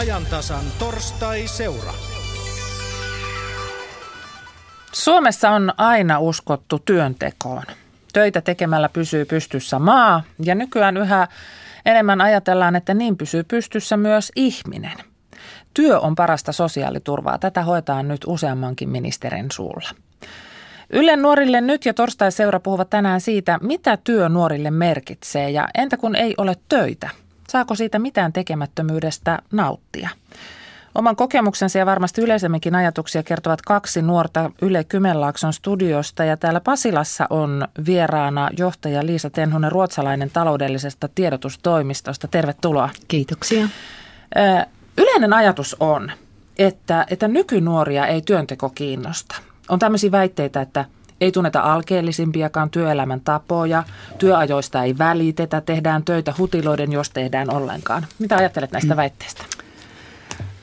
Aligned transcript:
ajantasan 0.00 0.64
torstai-seura. 0.78 1.92
Suomessa 4.92 5.50
on 5.50 5.72
aina 5.76 6.18
uskottu 6.18 6.78
työntekoon. 6.78 7.62
Töitä 8.12 8.40
tekemällä 8.40 8.88
pysyy 8.88 9.24
pystyssä 9.24 9.78
maa 9.78 10.22
ja 10.44 10.54
nykyään 10.54 10.96
yhä 10.96 11.28
enemmän 11.86 12.20
ajatellaan, 12.20 12.76
että 12.76 12.94
niin 12.94 13.16
pysyy 13.16 13.44
pystyssä 13.44 13.96
myös 13.96 14.32
ihminen. 14.36 14.98
Työ 15.74 16.00
on 16.00 16.14
parasta 16.14 16.52
sosiaaliturvaa. 16.52 17.38
Tätä 17.38 17.62
hoetaan 17.62 18.08
nyt 18.08 18.20
useammankin 18.26 18.88
ministerin 18.88 19.50
suulla. 19.52 19.88
Ylen 20.90 21.22
nuorille 21.22 21.60
nyt 21.60 21.86
ja 21.86 21.94
torstai-seura 21.94 22.60
puhuvat 22.60 22.90
tänään 22.90 23.20
siitä, 23.20 23.58
mitä 23.62 23.98
työ 24.04 24.28
nuorille 24.28 24.70
merkitsee 24.70 25.50
ja 25.50 25.68
entä 25.74 25.96
kun 25.96 26.16
ei 26.16 26.34
ole 26.38 26.56
töitä? 26.68 27.10
Saako 27.50 27.74
siitä 27.74 27.98
mitään 27.98 28.32
tekemättömyydestä 28.32 29.38
nauttia? 29.52 30.08
Oman 30.94 31.16
kokemuksensa 31.16 31.78
ja 31.78 31.86
varmasti 31.86 32.20
yleisemminkin 32.20 32.74
ajatuksia 32.74 33.22
kertovat 33.22 33.62
kaksi 33.62 34.02
nuorta 34.02 34.50
Yle 34.62 34.84
Kymenlaakson 34.84 35.52
studiosta 35.52 36.24
ja 36.24 36.36
täällä 36.36 36.60
Pasilassa 36.60 37.26
on 37.30 37.68
vieraana 37.86 38.50
johtaja 38.58 39.06
Liisa 39.06 39.30
Tenhonen, 39.30 39.72
ruotsalainen 39.72 40.30
taloudellisesta 40.32 41.08
tiedotustoimistosta. 41.14 42.28
Tervetuloa. 42.28 42.90
Kiitoksia. 43.08 43.68
Yleinen 44.98 45.32
ajatus 45.32 45.76
on, 45.80 46.12
että, 46.58 47.06
että 47.10 47.28
nykynuoria 47.28 48.06
ei 48.06 48.22
työnteko 48.22 48.68
kiinnosta. 48.68 49.36
On 49.68 49.78
tämmöisiä 49.78 50.10
väitteitä, 50.10 50.60
että 50.60 50.84
ei 51.20 51.32
tunneta 51.32 51.60
alkeellisimpiakaan 51.60 52.70
työelämän 52.70 53.20
tapoja, 53.20 53.82
työajoista 54.18 54.82
ei 54.82 54.98
välitetä, 54.98 55.60
tehdään 55.60 56.04
töitä 56.04 56.34
hutiloiden, 56.38 56.92
jos 56.92 57.10
tehdään 57.10 57.54
ollenkaan. 57.54 58.06
Mitä 58.18 58.36
ajattelet 58.36 58.72
näistä 58.72 58.96
väitteistä? 58.96 59.42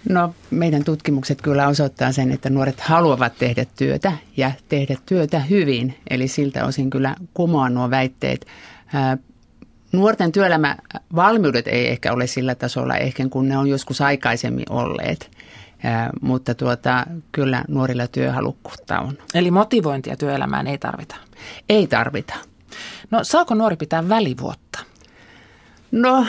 No 0.09 0.33
meidän 0.52 0.83
tutkimukset 0.83 1.41
kyllä 1.41 1.67
osoittaa 1.67 2.11
sen, 2.11 2.31
että 2.31 2.49
nuoret 2.49 2.80
haluavat 2.80 3.33
tehdä 3.39 3.66
työtä 3.75 4.11
ja 4.38 4.52
tehdä 4.69 4.95
työtä 5.05 5.39
hyvin. 5.39 5.97
Eli 6.09 6.28
siltä 6.28 6.66
osin 6.66 6.89
kyllä 6.89 7.16
kumoan 7.33 7.73
nuo 7.73 7.89
väitteet. 7.89 8.45
Nuorten 9.91 10.31
työelämävalmiudet 10.31 11.67
ei 11.67 11.88
ehkä 11.88 12.13
ole 12.13 12.28
sillä 12.28 12.55
tasolla 12.55 12.95
ehkä 12.95 13.30
kun 13.30 13.50
ne 13.50 13.58
on 13.58 13.67
joskus 13.67 14.02
aikaisemmin 14.02 14.66
olleet. 14.69 15.31
Mutta 16.22 16.56
tuota, 16.56 17.06
kyllä 17.31 17.64
nuorilla 17.67 18.08
työhalukkuutta 18.08 19.00
on. 19.00 19.17
Eli 19.33 19.52
motivointia 19.52 20.17
työelämään 20.17 20.67
ei 20.67 20.78
tarvita? 20.78 21.16
Ei 21.69 21.88
tarvita. 21.88 22.34
No 23.11 23.23
saako 23.23 23.56
nuori 23.56 23.75
pitää 23.75 24.09
välivuotta? 24.09 24.80
No 25.92 26.25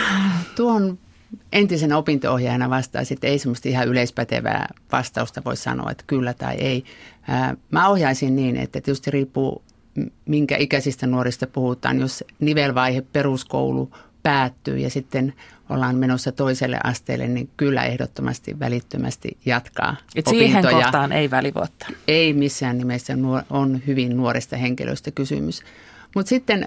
tuon 0.56 0.98
entisen 1.52 1.92
opinto-ohjaajana 1.92 2.70
vastaisin, 2.70 3.14
että 3.14 3.26
ei 3.26 3.38
semmoista 3.38 3.68
ihan 3.68 3.88
yleispätevää 3.88 4.68
vastausta 4.92 5.42
voi 5.44 5.56
sanoa, 5.56 5.90
että 5.90 6.04
kyllä 6.06 6.34
tai 6.34 6.54
ei. 6.54 6.84
Mä 7.70 7.88
ohjaisin 7.88 8.36
niin, 8.36 8.56
että 8.56 8.80
tietysti 8.80 9.10
riippuu 9.10 9.62
minkä 10.24 10.56
ikäisistä 10.56 11.06
nuorista 11.06 11.46
puhutaan, 11.46 12.00
jos 12.00 12.24
nivelvaihe 12.40 13.02
peruskoulu 13.12 13.90
päättyy 14.22 14.78
ja 14.78 14.90
sitten 14.90 15.34
ollaan 15.68 15.96
menossa 15.96 16.32
toiselle 16.32 16.78
asteelle, 16.84 17.28
niin 17.28 17.50
kyllä 17.56 17.84
ehdottomasti 17.84 18.58
välittömästi 18.58 19.38
jatkaa 19.46 19.96
Et 20.14 20.26
siihen 20.26 20.58
opintoja. 20.58 20.84
kohtaan 20.84 21.12
ei 21.12 21.30
välivuotta. 21.30 21.86
Ei 22.08 22.32
missään 22.32 22.78
nimessä 22.78 23.12
on 23.50 23.80
hyvin 23.86 24.16
nuoresta 24.16 24.56
henkilöstä 24.56 25.10
kysymys. 25.10 25.62
Mutta 26.14 26.28
sitten 26.28 26.66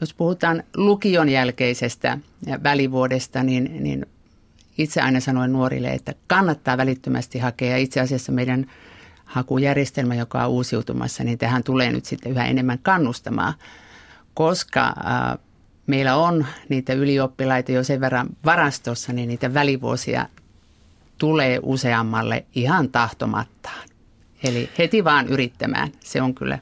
jos 0.00 0.14
puhutaan 0.14 0.62
lukion 0.76 1.28
jälkeisestä 1.28 2.18
välivuodesta, 2.62 3.42
niin, 3.42 3.76
niin 3.80 4.06
itse 4.78 5.00
aina 5.00 5.20
sanoin 5.20 5.52
nuorille, 5.52 5.88
että 5.88 6.14
kannattaa 6.26 6.76
välittömästi 6.76 7.38
hakea. 7.38 7.76
Itse 7.76 8.00
asiassa 8.00 8.32
meidän 8.32 8.66
hakujärjestelmä, 9.24 10.14
joka 10.14 10.44
on 10.44 10.50
uusiutumassa, 10.50 11.24
niin 11.24 11.38
tähän 11.38 11.64
tulee 11.64 11.92
nyt 11.92 12.04
sitten 12.04 12.32
yhä 12.32 12.46
enemmän 12.46 12.78
kannustamaan, 12.82 13.54
koska 14.34 14.86
äh, 14.86 15.38
meillä 15.86 16.16
on 16.16 16.46
niitä 16.68 16.92
ylioppilaita 16.92 17.72
jo 17.72 17.84
sen 17.84 18.00
verran 18.00 18.28
varastossa, 18.44 19.12
niin 19.12 19.28
niitä 19.28 19.54
välivuosia 19.54 20.26
tulee 21.18 21.60
useammalle 21.62 22.44
ihan 22.54 22.88
tahtomattaan. 22.88 23.88
Eli 24.44 24.70
heti 24.78 25.04
vaan 25.04 25.28
yrittämään. 25.28 25.92
Se 26.00 26.22
on 26.22 26.34
kyllä 26.34 26.58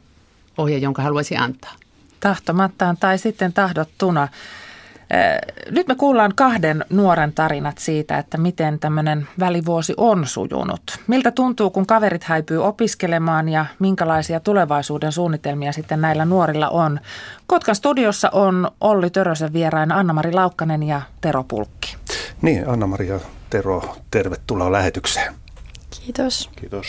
ohje, 0.58 0.78
jonka 0.78 1.02
haluaisin 1.02 1.40
antaa. 1.40 1.74
Tahtomattaan 2.20 2.96
tai 2.96 3.18
sitten 3.18 3.52
tahdottuna. 3.52 4.28
Nyt 5.70 5.88
me 5.88 5.94
kuullaan 5.94 6.32
kahden 6.36 6.84
nuoren 6.90 7.32
tarinat 7.32 7.78
siitä, 7.78 8.18
että 8.18 8.38
miten 8.38 8.78
tämmöinen 8.78 9.28
välivuosi 9.38 9.94
on 9.96 10.26
sujunut. 10.26 10.82
Miltä 11.06 11.30
tuntuu, 11.30 11.70
kun 11.70 11.86
kaverit 11.86 12.24
häipyy 12.24 12.64
opiskelemaan 12.64 13.48
ja 13.48 13.66
minkälaisia 13.78 14.40
tulevaisuuden 14.40 15.12
suunnitelmia 15.12 15.72
sitten 15.72 16.00
näillä 16.00 16.24
nuorilla 16.24 16.68
on. 16.68 17.00
Kotkan 17.46 17.74
studiossa 17.74 18.30
on 18.32 18.70
Olli 18.80 19.10
Törösen 19.10 19.52
vieraina 19.52 19.98
Anna-Mari 19.98 20.32
Laukkanen 20.32 20.82
ja 20.82 21.02
Tero 21.20 21.44
Pulkki. 21.44 21.96
Niin, 22.42 22.68
Anna-Mari 22.68 23.08
ja 23.08 23.20
Tero, 23.50 23.96
tervetuloa 24.10 24.72
lähetykseen. 24.72 25.34
Kiitos. 25.90 26.50
Kiitos. 26.56 26.86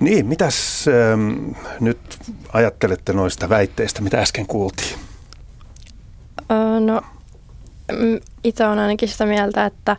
Niin, 0.00 0.26
mitäs 0.26 0.84
ähm, 0.88 1.50
nyt 1.80 2.18
ajattelette 2.52 3.12
noista 3.12 3.48
väitteistä, 3.48 4.02
mitä 4.02 4.20
äsken 4.20 4.46
kuultiin? 4.46 4.98
No 6.80 7.02
itse 8.44 8.66
olen 8.66 8.78
ainakin 8.78 9.08
sitä 9.08 9.26
mieltä, 9.26 9.66
että, 9.66 9.96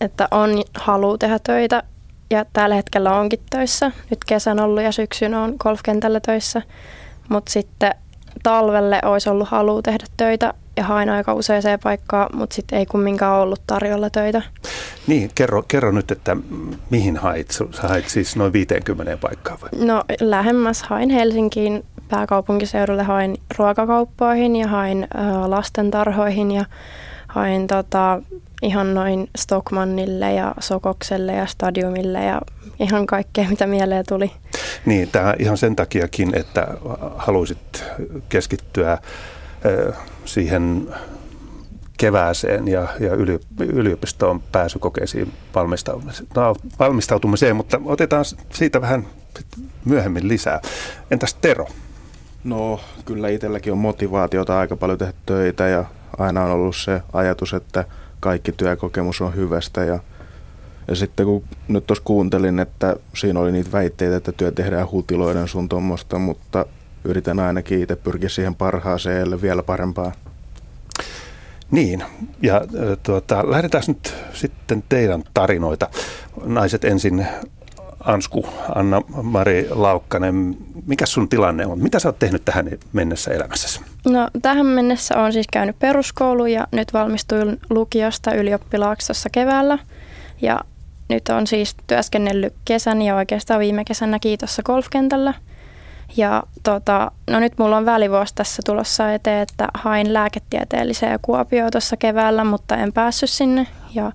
että 0.00 0.28
on 0.30 0.62
halu 0.74 1.18
tehdä 1.18 1.38
töitä 1.38 1.82
ja 2.30 2.44
tällä 2.52 2.74
hetkellä 2.74 3.18
onkin 3.18 3.40
töissä. 3.50 3.92
Nyt 4.10 4.18
kesän 4.26 4.60
ollut 4.60 4.82
ja 4.82 4.92
syksyn 4.92 5.34
on 5.34 5.54
golfkentällä 5.58 6.20
töissä, 6.20 6.62
mutta 7.28 7.52
sitten 7.52 7.94
talvelle 8.42 9.00
olisi 9.04 9.30
ollut 9.30 9.48
halu 9.48 9.82
tehdä 9.82 10.04
töitä 10.16 10.54
ja 10.76 10.84
hain 10.84 11.08
aika 11.08 11.34
useaseen 11.34 11.78
paikkaan, 11.82 12.36
mutta 12.36 12.56
sitten 12.56 12.78
ei 12.78 12.86
kumminkaan 12.86 13.40
ollut 13.40 13.62
tarjolla 13.66 14.10
töitä. 14.10 14.42
Niin, 15.06 15.30
kerro, 15.34 15.62
kerro 15.68 15.92
nyt, 15.92 16.10
että 16.10 16.36
mihin 16.90 17.16
hait? 17.16 17.50
Sä 17.50 17.88
hait 17.88 18.08
siis 18.08 18.36
noin 18.36 18.52
50 18.52 19.16
paikkaa 19.16 19.58
vai? 19.62 19.86
No 19.86 20.04
lähemmäs 20.20 20.82
hain 20.82 21.10
Helsinkiin 21.10 21.84
pääkaupunkiseudulle, 22.08 23.02
hain 23.02 23.36
ruokakauppoihin 23.58 24.56
ja 24.56 24.68
hain 24.68 25.08
lastentarhoihin 25.46 26.50
ja 26.50 26.64
hain 27.28 27.66
tota, 27.66 28.22
ihan 28.62 28.94
noin 28.94 29.28
Stockmannille 29.38 30.32
ja 30.32 30.54
Sokokselle 30.60 31.32
ja 31.32 31.46
Stadiumille 31.46 32.24
ja 32.24 32.40
ihan 32.80 33.06
kaikkea, 33.06 33.48
mitä 33.48 33.66
mieleen 33.66 34.04
tuli. 34.08 34.32
Niin, 34.86 35.08
tämä 35.10 35.34
ihan 35.38 35.56
sen 35.56 35.76
takiakin, 35.76 36.38
että 36.38 36.66
haluaisit 37.16 37.84
keskittyä 38.28 38.98
siihen 40.24 40.88
kevääseen 41.98 42.68
ja, 42.68 42.88
ja 43.00 43.10
yliopistoon 43.58 44.42
pääsykokeisiin 44.52 45.32
valmistautumiseen, 46.78 47.56
mutta 47.56 47.80
otetaan 47.84 48.24
siitä 48.52 48.80
vähän 48.80 49.06
myöhemmin 49.84 50.28
lisää. 50.28 50.60
Entäs 51.10 51.34
Tero? 51.34 51.68
No 52.46 52.80
kyllä 53.04 53.28
itselläkin 53.28 53.72
on 53.72 53.78
motivaatiota 53.78 54.58
aika 54.58 54.76
paljon 54.76 54.98
tehdä 54.98 55.12
töitä 55.26 55.68
ja 55.68 55.84
aina 56.18 56.44
on 56.44 56.50
ollut 56.50 56.76
se 56.76 57.02
ajatus, 57.12 57.54
että 57.54 57.84
kaikki 58.20 58.52
työkokemus 58.52 59.20
on 59.20 59.34
hyvästä 59.34 59.84
ja, 59.84 59.98
ja 60.88 60.94
sitten 60.94 61.26
kun 61.26 61.44
nyt 61.68 61.86
tuossa 61.86 62.04
kuuntelin, 62.04 62.58
että 62.58 62.96
siinä 63.16 63.40
oli 63.40 63.52
niitä 63.52 63.72
väitteitä, 63.72 64.16
että 64.16 64.32
työ 64.32 64.52
tehdään 64.52 64.90
hutiloiden 64.90 65.48
sun 65.48 65.68
tuommoista, 65.68 66.18
mutta 66.18 66.66
yritän 67.04 67.38
ainakin 67.38 67.82
itse 67.82 67.96
pyrkiä 67.96 68.28
siihen 68.28 68.54
parhaaseen 68.54 69.42
vielä 69.42 69.62
parempaan. 69.62 70.12
Niin, 71.70 72.04
ja 72.42 72.60
tuota, 73.02 73.50
lähdetään 73.50 73.84
nyt 73.88 74.14
sitten 74.32 74.84
teidän 74.88 75.24
tarinoita. 75.34 75.88
Naiset 76.44 76.84
ensin, 76.84 77.26
Ansku, 78.06 78.46
Anna-Mari 78.74 79.66
Laukkanen, 79.70 80.56
mikä 80.86 81.06
sun 81.06 81.28
tilanne 81.28 81.66
on? 81.66 81.78
Mitä 81.78 81.98
sä 81.98 82.08
oot 82.08 82.18
tehnyt 82.18 82.44
tähän 82.44 82.70
mennessä 82.92 83.30
elämässäsi? 83.30 83.80
No 84.08 84.28
tähän 84.42 84.66
mennessä 84.66 85.18
on 85.18 85.32
siis 85.32 85.46
käynyt 85.52 85.78
peruskoulu 85.78 86.46
ja 86.46 86.66
nyt 86.72 86.92
valmistuin 86.92 87.60
lukiosta 87.70 88.34
ylioppilaaksi 88.34 89.12
keväällä. 89.32 89.78
Ja 90.42 90.60
nyt 91.08 91.28
on 91.28 91.46
siis 91.46 91.76
työskennellyt 91.86 92.54
kesän 92.64 93.02
ja 93.02 93.16
oikeastaan 93.16 93.60
viime 93.60 93.84
kesänä 93.84 94.18
kiitossa 94.18 94.62
golfkentällä– 94.62 95.34
ja 96.16 96.42
tota, 96.62 97.10
no 97.30 97.40
nyt 97.40 97.52
mulla 97.58 97.76
on 97.76 97.86
välivuosi 97.86 98.34
tässä 98.34 98.62
tulossa 98.66 99.12
eteen, 99.12 99.42
että 99.42 99.68
hain 99.74 100.14
lääketieteelliseen 100.14 101.18
Kuopioon 101.22 101.70
tuossa 101.70 101.96
keväällä, 101.96 102.44
mutta 102.44 102.76
en 102.76 102.92
päässyt 102.92 103.30
sinne. 103.30 103.66
Ja 103.94 104.12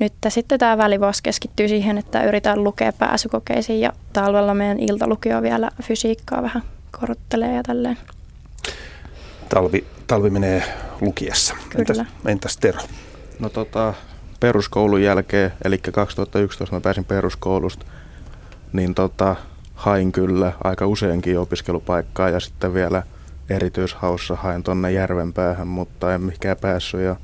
nyt 0.00 0.12
sitten 0.28 0.58
tämä 0.58 0.78
välivuosi 0.78 1.22
keskittyy 1.22 1.68
siihen, 1.68 1.98
että 1.98 2.24
yritän 2.24 2.64
lukea 2.64 2.92
pääsykokeisiin 2.92 3.80
ja 3.80 3.92
talvella 4.12 4.54
meidän 4.54 4.78
iltalukio 4.78 5.42
vielä 5.42 5.70
fysiikkaa 5.82 6.42
vähän 6.42 6.62
korottelee 7.00 7.54
ja 7.54 7.62
tälleen. 7.62 7.98
Talvi, 9.48 9.84
talvi 10.06 10.30
menee 10.30 10.62
lukiessa. 11.00 11.56
Entäs, 11.78 12.02
entäs 12.26 12.56
Tero? 12.56 12.80
No 13.38 13.48
tota, 13.48 13.94
peruskoulun 14.40 15.02
jälkeen, 15.02 15.52
eli 15.64 15.78
2011 15.78 16.76
mä 16.76 16.80
pääsin 16.80 17.04
peruskoulusta, 17.04 17.86
niin 18.72 18.94
tota, 18.94 19.36
hain 19.74 20.12
kyllä 20.12 20.52
aika 20.64 20.86
useinkin 20.86 21.38
opiskelupaikkaa 21.38 22.28
ja 22.28 22.40
sitten 22.40 22.74
vielä 22.74 23.02
erityishaussa 23.50 24.36
hain 24.36 24.62
tonne 24.62 24.92
Järvenpäähän, 24.92 25.68
mutta 25.68 26.14
en 26.14 26.20
mikään 26.20 26.56
päässyt 26.56 27.00
ja 27.00 27.16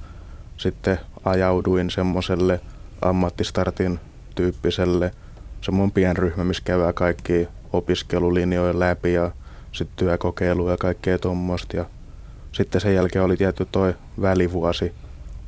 sitten 0.57 0.99
ajauduin 1.27 1.91
semmoiselle 1.91 2.61
ammattistartin 3.03 4.01
tyyppiselle 4.35 5.11
semmoinen 5.61 5.93
pienryhmä, 5.93 6.45
missä 6.45 6.63
käydään 6.65 6.95
kaikki 6.95 7.49
opiskelulinjoja 7.73 8.79
läpi 8.79 9.13
ja 9.13 9.31
sitten 9.73 9.97
työkokeiluja 9.97 10.73
ja 10.73 10.77
kaikkea 10.77 11.19
tuommoista. 11.19 11.77
Ja 11.77 11.85
sitten 12.53 12.81
sen 12.81 12.95
jälkeen 12.95 13.25
oli 13.25 13.37
tietty 13.37 13.67
toi 13.73 13.95
välivuosi. 14.21 14.93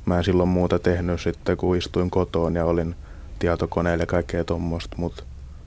Mä 0.06 0.18
en 0.18 0.24
silloin 0.24 0.48
muuta 0.48 0.78
tehnyt 0.78 1.20
sitten, 1.20 1.56
kun 1.56 1.76
istuin 1.76 2.10
kotoon 2.10 2.54
ja 2.54 2.64
olin 2.64 2.94
tietokoneella 3.38 4.02
ja 4.02 4.06
kaikkea 4.06 4.44
tuommoista, 4.44 4.96
mutta 4.98 5.22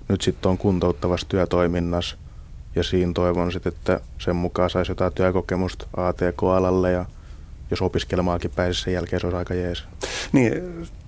nyt 0.07 0.21
sitten 0.21 0.49
on 0.49 0.57
kuntouttavassa 0.57 1.27
työtoiminnassa 1.29 2.17
ja 2.75 2.83
siinä 2.83 3.13
toivon 3.13 3.51
sitten, 3.51 3.73
että 3.73 4.01
sen 4.17 4.35
mukaan 4.35 4.69
saisi 4.69 4.91
jotain 4.91 5.13
työkokemusta 5.13 5.87
ATK-alalle 5.97 6.91
ja 6.91 7.05
jos 7.71 7.81
opiskelemaakin 7.81 8.51
pääsisi 8.55 8.81
sen 8.81 8.93
jälkeen, 8.93 9.19
se 9.19 9.27
olisi 9.27 9.37
aika 9.37 9.53
jees. 9.53 9.83
Niin, 10.31 10.53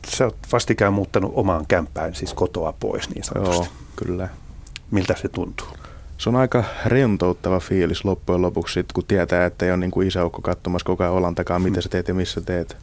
sä 0.07 0.25
oot 0.25 0.37
vastikään 0.51 0.93
muuttanut 0.93 1.31
omaan 1.35 1.65
kämpään, 1.67 2.15
siis 2.15 2.33
kotoa 2.33 2.73
pois 2.79 3.09
niin 3.09 3.23
sanotusti. 3.23 3.65
Joo, 3.65 3.67
kyllä. 3.95 4.29
Miltä 4.91 5.15
se 5.21 5.27
tuntuu? 5.27 5.67
Se 6.17 6.29
on 6.29 6.35
aika 6.35 6.63
rentouttava 6.85 7.59
fiilis 7.59 8.05
loppujen 8.05 8.41
lopuksi, 8.41 8.73
sit, 8.73 8.93
kun 8.93 9.05
tietää, 9.07 9.45
että 9.45 9.65
ei 9.65 9.71
ole 9.71 9.77
niin 9.77 9.91
kuin 9.91 10.07
isäukko 10.07 10.41
katsomassa 10.41 10.85
koko 10.85 11.03
ajan 11.03 11.13
olan 11.13 11.35
takaa, 11.35 11.59
mitä 11.59 11.81
sä 11.81 11.89
teet 11.89 12.07
ja 12.07 12.13
missä 12.13 12.41
teet. 12.41 12.77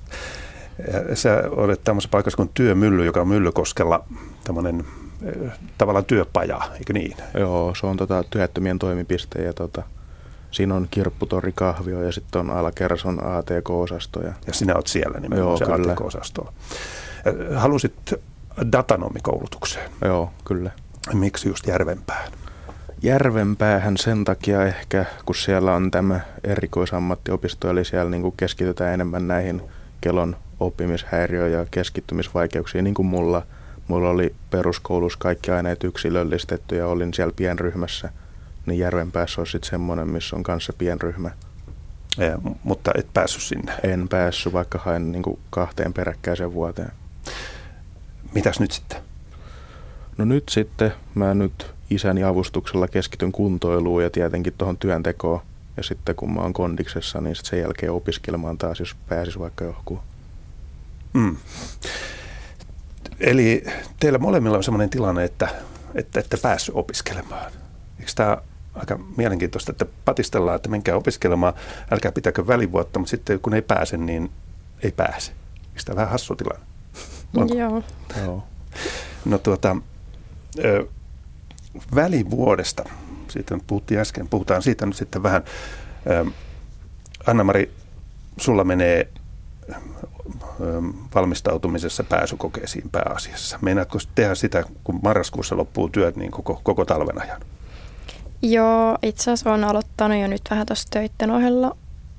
Ja 1.08 1.16
sä 1.16 1.42
olet 1.50 1.84
tämmöisessä 1.84 2.10
paikassa 2.10 2.36
kuin 2.36 2.50
Työmylly, 2.54 3.04
joka 3.04 3.20
on 3.20 3.28
Myllykoskella 3.28 4.04
tämmöinen 4.44 4.84
eh, 5.22 5.50
tavallaan 5.78 6.04
työpaja, 6.04 6.60
eikö 6.78 6.92
niin? 6.92 7.16
Joo, 7.34 7.74
se 7.80 7.86
on 7.86 7.96
tota, 7.96 8.24
työttömien 8.30 8.78
toimipiste 8.78 9.42
ja 9.42 9.52
tota, 9.52 9.82
siinä 10.50 10.74
on 10.74 10.88
kirpputori 10.90 11.52
kahvio 11.54 12.02
ja 12.02 12.12
sitten 12.12 12.40
on 12.40 12.50
alakerras 12.50 13.04
on 13.04 13.24
ATK-osasto. 13.24 14.22
Ja, 14.22 14.32
Ja 14.46 14.52
sinä 14.52 14.74
oot 14.76 14.86
siellä 14.86 15.20
nimenomaan 15.20 15.50
Joo, 15.50 15.56
se 15.56 15.64
kyllä. 15.64 15.96
Eh, 17.26 17.56
Halusit 17.56 17.94
datanomikoulutukseen. 18.72 19.90
joo, 20.04 20.30
kyllä. 20.44 20.70
Miksi 21.12 21.48
just 21.48 21.66
Järvenpään? 21.66 22.32
Järvenpäähän 23.02 23.96
sen 23.96 24.24
takia 24.24 24.66
ehkä, 24.66 25.04
kun 25.26 25.34
siellä 25.34 25.74
on 25.74 25.90
tämä 25.90 26.20
erikoisammattiopisto, 26.44 27.70
eli 27.70 27.84
siellä 27.84 28.10
niin 28.10 28.22
kuin 28.22 28.34
keskitytään 28.36 28.94
enemmän 28.94 29.28
näihin 29.28 29.62
kelon 30.00 30.36
oppimishäiriö- 30.60 31.48
ja 31.48 31.66
keskittymisvaikeuksiin, 31.70 32.84
niin 32.84 32.94
kuin 32.94 33.06
mulla. 33.06 33.42
Mulla 33.88 34.10
oli 34.10 34.34
peruskoulussa 34.50 35.18
kaikki 35.18 35.50
aineet 35.50 35.84
yksilöllistetty 35.84 36.76
ja 36.76 36.86
olin 36.86 37.14
siellä 37.14 37.32
pienryhmässä. 37.36 38.08
Niin 38.70 38.78
Järvenpäässä 38.78 39.40
olisi 39.40 39.52
sitten 39.52 39.70
semmoinen, 39.70 40.08
missä 40.08 40.36
on 40.36 40.42
kanssa 40.42 40.72
pienryhmä. 40.72 41.30
Eh, 42.18 42.32
Mutta 42.64 42.90
et 42.94 43.06
päässyt 43.14 43.42
sinne. 43.42 43.72
En 43.82 44.08
päässyt, 44.08 44.52
vaikka 44.52 44.78
hain 44.78 45.12
niin 45.12 45.22
kuin 45.22 45.38
kahteen 45.50 45.92
peräkkäiseen 45.92 46.54
vuoteen. 46.54 46.92
Mitäs 48.34 48.60
nyt 48.60 48.72
sitten? 48.72 49.02
No 50.18 50.24
nyt 50.24 50.48
sitten 50.48 50.92
mä 51.14 51.34
nyt 51.34 51.74
isäni 51.90 52.24
avustuksella 52.24 52.88
keskityn 52.88 53.32
kuntoiluun 53.32 54.02
ja 54.02 54.10
tietenkin 54.10 54.54
tuohon 54.58 54.78
työntekoon. 54.78 55.40
Ja 55.76 55.82
sitten 55.82 56.16
kun 56.16 56.34
mä 56.34 56.40
oon 56.40 56.52
kondiksessa, 56.52 57.20
niin 57.20 57.36
sit 57.36 57.46
sen 57.46 57.60
jälkeen 57.60 57.92
opiskelemaan 57.92 58.58
taas, 58.58 58.80
jos 58.80 58.96
pääsis 59.08 59.38
vaikka 59.38 59.64
johonkin. 59.64 59.98
Mm. 61.12 61.36
Eli 63.20 63.64
teillä 64.00 64.18
molemmilla 64.18 64.56
on 64.56 64.64
sellainen 64.64 64.90
tilanne, 64.90 65.24
että, 65.24 65.48
että 65.94 66.20
ette 66.20 66.36
päässyt 66.36 66.74
opiskelemaan. 66.74 67.52
Eikö 68.00 68.12
tämä 68.14 68.36
aika 68.74 68.98
mielenkiintoista, 69.16 69.72
että 69.72 69.86
patistellaan, 70.04 70.56
että 70.56 70.68
menkää 70.68 70.96
opiskelemaan, 70.96 71.54
älkää 71.90 72.12
pitäkö 72.12 72.46
välivuotta, 72.46 72.98
mutta 72.98 73.10
sitten 73.10 73.40
kun 73.40 73.54
ei 73.54 73.62
pääse, 73.62 73.96
niin 73.96 74.30
ei 74.82 74.92
pääse. 74.92 75.32
Eikö 75.56 75.82
tämä 75.84 75.96
vähän 75.96 76.10
hassu 76.10 76.36
tilanne? 76.36 76.66
Joo. 77.54 77.82
Joo. 78.24 78.44
No 79.24 79.38
tuota, 79.38 79.76
ö, 80.64 80.86
välivuodesta, 81.94 82.84
siitä 83.28 83.54
nyt 83.54 83.66
puhuttiin 83.66 84.00
äsken, 84.00 84.28
puhutaan 84.28 84.62
siitä 84.62 84.86
nyt 84.86 84.96
sitten 84.96 85.22
vähän. 85.22 85.42
Ö, 86.10 86.26
Anna-Mari, 87.26 87.74
sulla 88.36 88.64
menee 88.64 89.08
ö, 89.70 89.74
valmistautumisessa 91.14 92.04
pääsykokeisiin 92.04 92.90
pääasiassa. 92.90 93.58
Meinaatko 93.62 93.98
tehdä 94.14 94.34
sitä, 94.34 94.64
kun 94.84 95.00
marraskuussa 95.02 95.56
loppuu 95.56 95.88
työt, 95.88 96.16
niin 96.16 96.30
koko, 96.30 96.60
koko 96.62 96.84
talven 96.84 97.22
ajan? 97.22 97.40
Joo, 98.42 98.98
itse 99.02 99.22
asiassa 99.22 99.50
olen 99.50 99.64
aloittanut 99.64 100.18
jo 100.20 100.26
nyt 100.26 100.42
vähän 100.50 100.66
tuossa 100.66 100.88
töitten 100.90 101.30
ohella, 101.30 101.76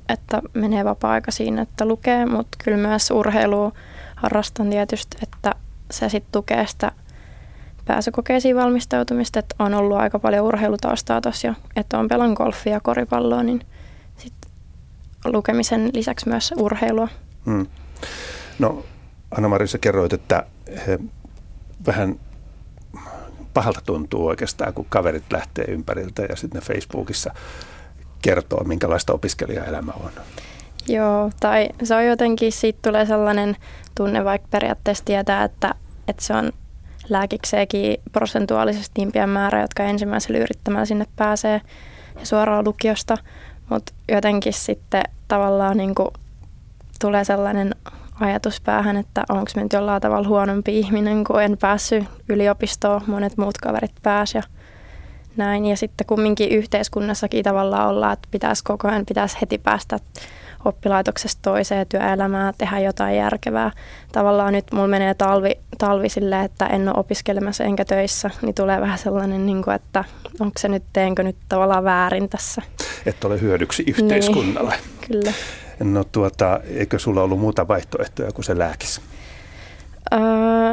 että 0.10 0.42
menee 0.54 0.86
vapaa-aika 0.86 1.32
siinä, 1.32 1.62
että 1.62 1.86
lukee, 1.86 2.26
mutta 2.26 2.58
kyllä 2.64 2.78
myös 2.78 3.12
urheilua 3.12 3.72
harrastan 4.16 4.70
tietysti, 4.70 5.18
että 5.24 5.56
se 5.92 6.10
sitten 6.10 6.32
tukee 6.32 6.68
sitä 6.68 6.92
pääsykokeisiin 7.86 8.56
valmistautumista, 8.56 9.40
että 9.40 9.56
on 9.60 9.74
ollut 9.74 9.98
aika 9.98 10.20
paljon 10.20 10.46
urheilutaustaa 10.46 11.22
tuossa 11.22 11.48
jo, 11.48 11.54
että 11.76 12.00
on 12.00 12.08
pelan 12.08 12.34
golfia 12.34 12.74
ja 12.74 12.80
koripalloa, 12.80 13.44
niin 13.44 13.62
sitten 14.18 14.52
lukemisen 15.26 15.90
lisäksi 15.94 16.30
myös 16.30 16.54
urheilua. 16.58 17.08
Hmm. 17.46 17.68
No, 18.60 18.84
Anna-Mari, 19.38 19.68
sä 19.68 19.78
kerroit, 19.78 20.14
että 20.14 20.46
he, 20.88 21.00
vähän 21.86 22.20
pahalta 23.54 23.82
tuntuu 23.86 24.28
oikeastaan, 24.28 24.74
kun 24.74 24.86
kaverit 24.90 25.32
lähtee 25.32 25.66
ympäriltä 25.66 26.22
ja 26.22 26.36
sitten 26.36 26.62
ne 26.62 26.74
Facebookissa 26.74 27.34
kertoo, 28.22 28.64
minkälaista 28.64 29.14
opiskelijaelämä 29.14 29.92
on. 30.04 30.12
Joo, 30.88 31.32
tai 31.40 31.70
se 31.84 31.96
on 31.96 32.06
jotenkin, 32.06 32.52
siitä 32.52 32.80
tulee 32.82 33.06
sellainen 33.06 33.58
tunne, 33.96 34.26
vaikka 34.26 34.48
periaatteessa 34.52 35.06
tietää, 35.06 35.44
että, 35.44 35.76
että 36.08 36.24
se 36.24 36.34
on 36.34 36.52
lääkikseekin 37.10 37.98
prosentuaalisesti 38.12 39.06
pieni 39.14 39.32
määrä, 39.32 39.62
jotka 39.62 39.84
ensimmäisellä 39.84 40.38
yrittämällä 40.38 40.86
sinne 40.86 41.06
pääsee 41.16 41.62
ja 42.20 42.26
suoraan 42.26 42.66
lukiosta, 42.66 43.18
mutta 43.70 43.94
jotenkin 44.12 44.54
sitten 44.54 45.04
tavallaan 45.28 45.78
niin 45.78 45.96
kuin 45.96 46.10
tulee 47.02 47.24
sellainen 47.24 47.76
ajatus 48.22 48.62
päähän, 48.62 48.98
että 48.98 49.24
onko 49.30 49.52
mä 49.56 49.64
nyt 49.64 49.74
jollain 49.74 50.02
tavalla 50.02 50.28
huonompi 50.28 50.80
ihminen, 50.80 51.24
kun 51.24 51.44
en 51.44 51.58
päässyt 51.58 52.04
yliopistoon, 52.30 53.02
monet 53.08 53.38
muut 53.38 53.58
kaverit 53.58 53.92
pääsi 54.04 54.38
ja 54.38 54.44
näin. 55.38 55.66
Ja 55.66 55.78
sitten 55.78 56.08
kumminkin 56.08 56.50
yhteiskunnassakin 56.50 57.44
tavallaan 57.44 57.90
ollaan, 57.90 58.14
että 58.14 58.28
pitäisi 58.32 58.64
koko 58.64 58.88
ajan 58.88 59.06
pitäisi 59.06 59.38
heti 59.42 59.58
päästä 59.58 60.00
oppilaitoksesta 60.66 61.40
toiseen 61.42 61.88
työelämään, 61.88 62.54
tehdä 62.58 62.80
jotain 62.80 63.18
järkevää. 63.18 63.72
Tavallaan 64.12 64.54
nyt 64.54 64.66
mulla 64.74 64.88
menee 64.88 65.14
talvi, 65.14 65.52
talvi 65.78 66.10
silleen, 66.10 66.46
että 66.46 66.66
en 66.66 66.90
ole 66.90 67.00
opiskelemassa 67.00 67.64
enkä 67.64 67.86
töissä, 67.86 68.30
niin 68.42 68.56
tulee 68.56 68.82
vähän 68.82 68.98
sellainen, 68.98 69.46
niin 69.46 69.64
kuin, 69.64 69.76
että 69.76 70.04
onko 70.40 70.54
se 70.60 70.68
nyt, 70.68 70.84
teenkö 70.94 71.24
nyt 71.24 71.36
tavallaan 71.50 71.84
väärin 71.84 72.30
tässä. 72.30 72.62
Että 73.06 73.28
ole 73.28 73.42
hyödyksi 73.42 73.84
yhteiskunnalle. 73.88 74.76
Niin, 74.76 75.08
kyllä. 75.08 75.34
No 75.84 76.04
tuota, 76.04 76.60
eikö 76.64 77.00
sulla 77.00 77.24
ollut 77.24 77.40
muuta 77.40 77.68
vaihtoehtoja 77.68 78.32
kuin 78.32 78.46
se 78.46 78.58
lääkis? 78.58 79.02
Öö, 80.14 80.20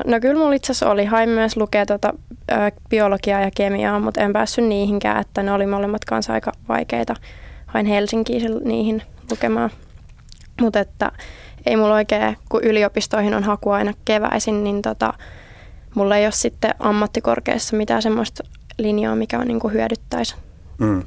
no 0.07 0.21
kyllä 0.21 0.38
mulla 0.38 0.55
itse 0.55 0.73
asiassa 0.73 0.91
oli. 0.91 1.05
Hain 1.05 1.29
myös 1.29 1.57
lukea 1.57 1.87
tuota, 1.87 2.15
ö, 2.53 2.55
biologiaa 2.91 3.41
ja 3.41 3.50
kemiaa, 3.57 4.00
mutta 4.00 4.21
en 4.21 4.33
päässyt 4.33 4.65
niihinkään, 4.65 5.21
että 5.21 5.43
ne 5.43 5.53
oli 5.53 5.67
molemmat 5.67 6.05
kanssa 6.05 6.33
aika 6.33 6.53
vaikeita. 6.69 7.15
Hain 7.67 7.87
Helsinkiin 7.87 8.61
niihin 8.65 9.03
lukemaan. 9.31 9.71
Mutta 10.61 10.81
että 10.81 11.12
ei 11.67 11.77
mulla 11.77 11.95
oikein, 11.95 12.37
kun 12.49 12.65
yliopistoihin 12.65 13.35
on 13.35 13.45
haku 13.45 13.71
aina 13.71 13.93
keväisin, 14.05 14.65
niin 14.65 14.83
tota, 14.83 15.15
mulla 15.95 16.17
ei 16.17 16.27
ole 16.27 16.33
sitten 16.33 16.75
ammattikorkeassa 16.79 17.77
mitään 17.77 18.03
semmoista 18.03 18.45
linjaa, 18.79 19.17
mikä 19.17 19.38
on 19.38 19.49
niin 19.49 19.61
kuin 19.61 19.75
hyödyttäisi. 19.75 20.37
Mm. 20.79 21.03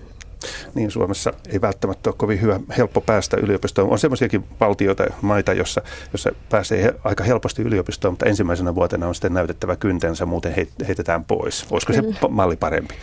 Niin 0.76 0.92
Suomessa 0.92 1.34
ei 1.50 1.62
välttämättä 1.62 2.10
ole 2.10 2.16
kovin 2.18 2.42
hyvä, 2.42 2.60
helppo 2.78 3.02
päästä 3.02 3.38
yliopistoon. 3.38 3.90
On 3.90 4.00
semmoisiakin 4.00 4.46
valtioita, 4.60 5.04
maita, 5.22 5.54
jossa, 5.54 5.82
jossa 6.12 6.32
pääsee 6.50 6.96
aika 7.04 7.24
helposti 7.24 7.62
yliopistoon, 7.62 8.12
mutta 8.12 8.26
ensimmäisenä 8.26 8.76
vuotena 8.76 9.08
on 9.08 9.16
sitten 9.16 9.34
näytettävä 9.34 9.76
kyntensä, 9.76 10.26
muuten 10.26 10.54
heit- 10.54 10.86
heitetään 10.88 11.26
pois. 11.26 11.66
Olisiko 11.72 11.94
se 11.94 12.02
Kyllä. 12.02 12.16
pa- 12.26 12.30
malli 12.30 12.56
parempi? 12.56 12.96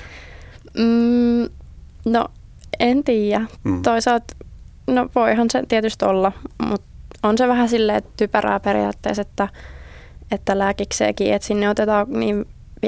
Mm, 0.79 1.49
no, 2.05 2.29
en 2.81 3.05
tiedä. 3.05 3.39
Mm. 3.39 3.71
Mm. 3.73 3.83
Toisaalta, 3.83 4.35
no 4.87 5.09
voihan 5.15 5.51
se 5.51 5.63
tietysti 5.69 6.05
olla, 6.05 6.33
mutta 6.67 6.87
on 7.23 7.39
se 7.39 7.49
vähän 7.49 7.69
silleen 7.69 8.03
typerää 8.17 8.61
periaatteessa, 8.61 9.23
että, 9.23 9.49
että 10.31 10.59
lääkikseekin, 10.59 11.33
että 11.33 11.49
sinne 11.49 11.69
otetaan 11.69 12.07
niin 12.11 12.47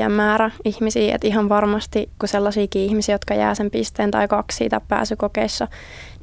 määrä 0.09 0.51
ihmisiä, 0.65 1.15
että 1.15 1.27
ihan 1.27 1.49
varmasti, 1.49 2.11
kun 2.19 2.29
sellaisiakin 2.29 2.83
ihmisiä, 2.83 3.15
jotka 3.15 3.35
jää 3.35 3.55
sen 3.55 3.71
pisteen 3.71 4.11
tai 4.11 4.29
kaksi 4.29 4.57
siitä 4.57 4.81
pääsykokeissa, 4.89 5.69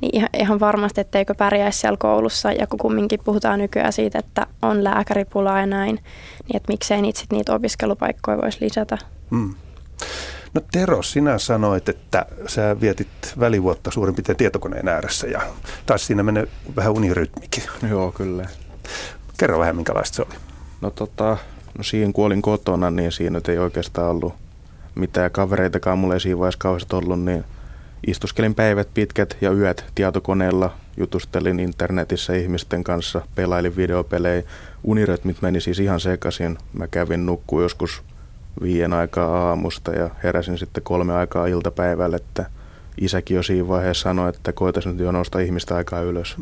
niin 0.01 0.15
ihan, 0.15 0.29
ihan 0.39 0.59
varmasti, 0.59 1.01
etteikö 1.01 1.35
pärjäisi 1.35 1.79
siellä 1.79 1.97
koulussa. 1.97 2.51
Ja 2.51 2.67
kun 2.67 2.79
kumminkin 2.79 3.19
puhutaan 3.23 3.59
nykyään 3.59 3.93
siitä, 3.93 4.19
että 4.19 4.47
on 4.61 4.83
lääkäripulaa 4.83 5.59
ja 5.59 5.65
näin, 5.65 5.95
niin 6.47 6.55
että 6.55 6.71
miksei 6.71 7.01
niitä, 7.01 7.19
sit 7.19 7.31
niitä 7.31 7.55
opiskelupaikkoja 7.55 8.37
voisi 8.37 8.57
lisätä. 8.61 8.97
Hmm. 9.31 9.53
No 10.53 10.61
Tero, 10.71 11.01
sinä 11.01 11.37
sanoit, 11.37 11.89
että 11.89 12.25
sä 12.47 12.81
vietit 12.81 13.33
välivuotta 13.39 13.91
suurin 13.91 14.15
piirtein 14.15 14.37
tietokoneen 14.37 14.87
ääressä 14.87 15.27
ja 15.27 15.41
taas 15.85 16.07
siinä 16.07 16.23
menee 16.23 16.47
vähän 16.75 16.93
unirytmikin. 16.93 17.63
Joo, 17.89 18.11
kyllä. 18.11 18.45
Kerro 19.37 19.59
vähän, 19.59 19.75
minkälaista 19.75 20.15
se 20.15 20.21
oli. 20.21 20.35
No 20.81 20.89
tota, 20.89 21.37
no 21.77 21.83
siinä 21.83 22.13
kun 22.13 22.25
olin 22.25 22.41
kotona, 22.41 22.91
niin 22.91 23.11
siinä 23.11 23.37
nyt 23.37 23.49
ei 23.49 23.57
oikeastaan 23.57 24.09
ollut 24.09 24.33
mitään 24.95 25.31
kavereitakaan 25.31 25.99
mulle 25.99 26.13
ei 26.13 26.19
siinä 26.19 26.39
vaiheessa 26.39 26.59
kauheasti 26.59 26.95
ollut, 26.95 27.21
niin 27.21 27.43
istuskelin 28.07 28.55
päivät 28.55 28.87
pitkät 28.93 29.37
ja 29.41 29.51
yöt 29.51 29.85
tietokoneella, 29.95 30.73
jutustelin 30.97 31.59
internetissä 31.59 32.35
ihmisten 32.35 32.83
kanssa, 32.83 33.21
pelailin 33.35 33.75
videopelejä. 33.75 34.43
Unirytmit 34.83 35.41
meni 35.41 35.61
siis 35.61 35.79
ihan 35.79 35.99
sekaisin. 35.99 36.57
Mä 36.73 36.87
kävin 36.87 37.25
nukkuu 37.25 37.61
joskus 37.61 38.03
viien 38.61 38.93
aikaa 38.93 39.47
aamusta 39.49 39.91
ja 39.91 40.09
heräsin 40.23 40.57
sitten 40.57 40.83
kolme 40.83 41.13
aikaa 41.13 41.47
iltapäivällä, 41.47 42.15
että 42.15 42.45
isäkin 43.01 43.35
jo 43.35 43.43
siinä 43.43 43.67
vaiheessa 43.67 44.03
sanoi, 44.03 44.29
että 44.29 44.53
koitaisiin 44.53 44.97
nyt 44.97 45.05
jo 45.05 45.11
nostaa 45.11 45.41
ihmistä 45.41 45.75
aikaa 45.75 46.01
ylös. 46.01 46.37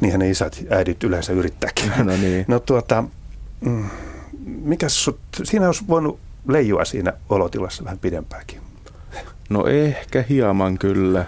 Niinhän 0.00 0.18
ne 0.18 0.30
isät 0.30 0.64
äidit 0.70 1.04
yleensä 1.04 1.32
yrittääkin. 1.32 1.92
No 2.04 2.16
niin. 2.16 2.44
No 2.48 2.60
tuota, 2.60 3.04
mm, 3.60 3.84
mikä 4.44 4.88
sut, 4.88 5.18
siinä 5.42 5.66
olisi 5.66 5.84
voinut 5.88 6.18
leijua 6.48 6.84
siinä 6.84 7.12
olotilassa 7.28 7.84
vähän 7.84 7.98
pidempäänkin. 7.98 8.60
No 9.50 9.66
ehkä 9.66 10.24
hieman 10.28 10.78
kyllä. 10.78 11.24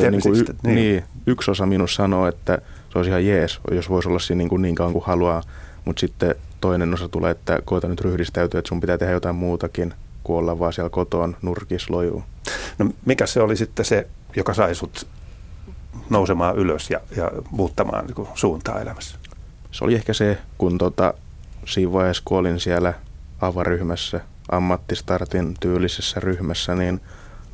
Se 0.00 0.10
niin 0.10 0.22
kuin 0.22 0.44
niin. 0.62 0.74
niin. 0.74 1.04
yksi 1.26 1.50
osa 1.50 1.66
minus 1.66 1.94
sanoo, 1.94 2.26
että 2.26 2.58
se 2.92 2.98
olisi 2.98 3.10
ihan 3.10 3.26
jees, 3.26 3.60
jos 3.70 3.90
voisi 3.90 4.08
olla 4.08 4.18
siinä 4.18 4.38
niin, 4.38 4.48
kuin 4.48 4.62
niin 4.62 4.74
kauan 4.74 4.92
kuin 4.92 5.04
haluaa, 5.04 5.42
mutta 5.84 6.00
sitten 6.00 6.34
toinen 6.60 6.94
osa 6.94 7.08
tulee, 7.08 7.30
että 7.30 7.58
koita 7.64 7.88
nyt 7.88 8.00
ryhdistäytyä, 8.00 8.58
että 8.58 8.68
sun 8.68 8.80
pitää 8.80 8.98
tehdä 8.98 9.12
jotain 9.12 9.36
muutakin 9.36 9.94
kuin 10.24 10.36
olla 10.36 10.58
vaan 10.58 10.72
siellä 10.72 10.90
kotoon 10.90 11.36
nurkis 11.42 11.90
lojuu. 11.90 12.22
No 12.78 12.86
mikä 13.04 13.26
se 13.26 13.40
oli 13.40 13.56
sitten 13.56 13.84
se, 13.84 14.06
joka 14.36 14.54
sai 14.54 14.74
sut 14.74 15.06
nousemaan 16.10 16.56
ylös 16.56 16.90
ja, 16.90 17.00
ja 17.16 17.30
muuttamaan 17.50 18.06
niin 18.06 18.28
suuntaa 18.34 18.80
elämässä? 18.80 19.18
Se 19.70 19.84
oli 19.84 19.94
ehkä 19.94 20.12
se, 20.12 20.38
kun 20.58 20.78
tota, 20.78 21.14
siinä 21.66 21.92
vaiheessa, 21.92 22.22
kun 22.24 22.38
olin 22.38 22.60
siellä 22.60 22.94
avaryhmässä, 23.40 24.20
ammattistartin 24.50 25.54
tyylisessä 25.60 26.20
ryhmässä, 26.20 26.74
niin 26.74 27.00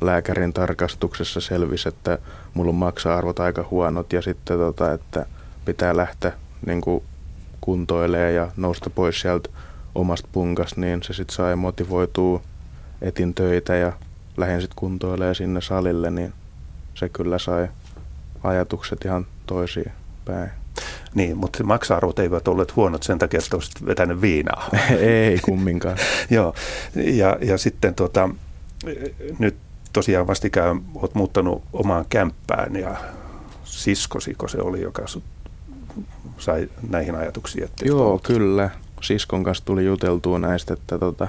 lääkärin 0.01 0.53
tarkastuksessa 0.53 1.41
selvisi, 1.41 1.89
että 1.89 2.17
mulla 2.53 2.69
on 2.69 2.75
maksa-arvot 2.75 3.39
aika 3.39 3.67
huonot 3.71 4.13
ja 4.13 4.21
sitten 4.21 4.57
tota, 4.57 4.93
että 4.93 5.25
pitää 5.65 5.97
lähteä 5.97 6.31
niin 6.65 6.81
kuntoilee 7.61 8.31
ja 8.31 8.51
nousta 8.57 8.89
pois 8.89 9.21
sieltä 9.21 9.49
omasta 9.95 10.29
punkasta, 10.31 10.81
niin 10.81 11.03
se 11.03 11.13
sitten 11.13 11.35
sai 11.35 11.55
motivoitua, 11.55 12.41
etin 13.01 13.33
töitä 13.33 13.75
ja 13.75 13.93
lähdin 14.37 14.61
sitten 14.61 14.75
kuntoilemaan 14.75 15.35
sinne 15.35 15.61
salille, 15.61 16.11
niin 16.11 16.33
se 16.95 17.09
kyllä 17.09 17.39
sai 17.39 17.67
ajatukset 18.43 19.05
ihan 19.05 19.27
toisiin 19.45 19.91
päin. 20.25 20.60
Niin, 21.15 21.37
mutta 21.37 21.63
maksa-arvot 21.63 22.19
eivät 22.19 22.47
olleet 22.47 22.75
huonot 22.75 23.03
sen 23.03 23.19
takia, 23.19 23.39
että 23.43 23.55
olisit 23.55 23.85
vetänyt 23.85 24.21
viinaa. 24.21 24.69
Ei 24.99 25.39
kumminkaan. 25.39 25.97
Joo, 26.29 26.55
ja, 26.95 27.37
ja 27.41 27.57
sitten 27.57 27.95
tota, 27.95 28.29
nyt 29.39 29.55
tosiaan 29.93 30.27
vastikään 30.27 30.81
olet 30.95 31.15
muuttanut 31.15 31.63
omaan 31.73 32.05
kämppään 32.09 32.75
ja 32.75 32.95
siskosiko 33.63 34.47
se 34.47 34.61
oli, 34.61 34.81
joka 34.81 35.07
sut 35.07 35.23
sai 36.37 36.69
näihin 36.89 37.15
ajatuksiin? 37.15 37.63
Että 37.63 37.85
Joo, 37.85 38.19
kyllä. 38.23 38.69
Siskon 39.01 39.43
kanssa 39.43 39.65
tuli 39.65 39.85
juteltua 39.85 40.39
näistä, 40.39 40.73
että 40.73 40.99
tota, 40.99 41.27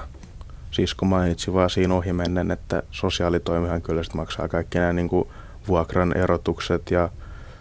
sisko 0.71 1.05
mainitsi 1.05 1.53
vaan 1.53 1.69
siinä 1.69 1.93
ohimennen, 1.93 2.51
että 2.51 2.83
sosiaalitoimihan 2.91 3.81
kyllä 3.81 4.03
sit 4.03 4.13
maksaa 4.13 4.47
kaikki 4.47 4.79
nämä 4.79 4.93
niin 4.93 5.09
kuin 5.09 5.27
vuokran 5.67 6.17
erotukset 6.17 6.91
ja 6.91 7.09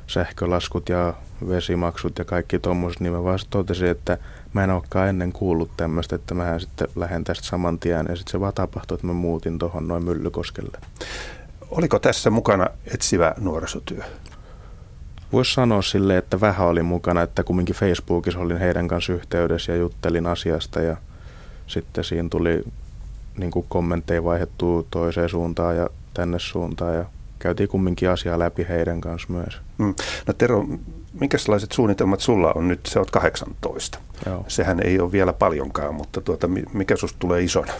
sähkölaskut 0.06 0.88
ja 0.88 1.14
vesimaksut 1.48 2.18
ja 2.18 2.24
kaikki 2.24 2.58
tuommoiset, 2.58 3.00
niin 3.00 3.12
mä 3.12 3.24
vaan 3.24 3.38
totesin, 3.50 3.88
että 3.88 4.18
mä 4.52 4.64
en 4.64 4.70
olekaan 4.70 5.08
ennen 5.08 5.32
kuullut 5.32 5.70
tämmöistä, 5.76 6.16
että 6.16 6.34
mä 6.34 6.58
sitten 6.58 6.88
lähden 6.96 7.24
tästä 7.24 7.46
saman 7.46 7.78
tien 7.78 8.06
ja 8.08 8.16
sitten 8.16 8.32
se 8.32 8.40
vaan 8.40 8.54
tapahtui, 8.54 8.94
että 8.94 9.06
mä 9.06 9.12
muutin 9.12 9.58
tuohon 9.58 9.88
noin 9.88 10.04
Myllykoskelle. 10.04 10.78
Oliko 11.70 11.98
tässä 11.98 12.30
mukana 12.30 12.66
etsivä 12.94 13.34
nuorisotyö? 13.38 14.02
Voisi 15.32 15.54
sanoa 15.54 15.82
sille, 15.82 16.16
että 16.16 16.40
vähän 16.40 16.66
oli 16.66 16.82
mukana, 16.82 17.22
että 17.22 17.42
kumminkin 17.42 17.74
Facebookissa 17.76 18.40
olin 18.40 18.58
heidän 18.58 18.88
kanssa 18.88 19.12
yhteydessä 19.12 19.72
ja 19.72 19.78
juttelin 19.78 20.26
asiasta 20.26 20.80
ja 20.80 20.96
sitten 21.66 22.04
siinä 22.04 22.28
tuli 22.28 22.64
niin 23.36 23.50
kuin 23.50 23.66
kommentteja 23.68 24.24
vaihdettua 24.24 24.84
toiseen 24.90 25.28
suuntaan 25.28 25.76
ja 25.76 25.88
tänne 26.14 26.38
suuntaan 26.38 26.94
ja 26.94 27.04
käytiin 27.38 27.68
kumminkin 27.68 28.10
asiaa 28.10 28.38
läpi 28.38 28.66
heidän 28.68 29.00
kanssa 29.00 29.32
myös. 29.32 29.60
Mm. 29.78 29.94
No 30.26 30.32
Tero, 30.38 30.66
minkälaiset 31.20 31.72
suunnitelmat 31.72 32.20
sulla 32.20 32.52
on 32.52 32.68
nyt? 32.68 32.80
Se 32.86 32.98
oot 32.98 33.10
18. 33.10 33.98
Joo. 34.26 34.44
Sehän 34.48 34.80
ei 34.84 35.00
ole 35.00 35.12
vielä 35.12 35.32
paljonkaan, 35.32 35.94
mutta 35.94 36.20
tuota, 36.20 36.48
mikä 36.72 36.96
susta 36.96 37.18
tulee 37.18 37.42
isona? 37.42 37.72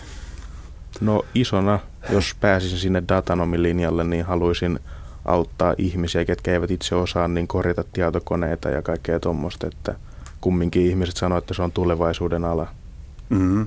No 1.01 1.25
isona, 1.35 1.79
jos 2.11 2.37
pääsisin 2.41 2.79
sinne 2.79 3.03
datanomilinjalle, 3.09 4.05
niin 4.05 4.25
haluaisin 4.25 4.79
auttaa 5.25 5.75
ihmisiä, 5.79 6.25
ketkä 6.25 6.53
eivät 6.53 6.71
itse 6.71 6.95
osaa 6.95 7.29
niin 7.29 7.49
korjata 7.49 7.85
tietokoneita 7.93 8.71
ja 8.71 8.83
kaikkea 8.83 9.21
tuommoista, 9.21 9.67
että 9.67 9.95
kumminkin 10.41 10.87
ihmiset 10.87 11.17
sanoo, 11.17 11.39
että 11.39 11.55
se 11.55 11.63
on 11.63 11.73
tulevaisuuden 11.73 12.45
ala. 12.45 12.67
Mm-hmm. 13.29 13.67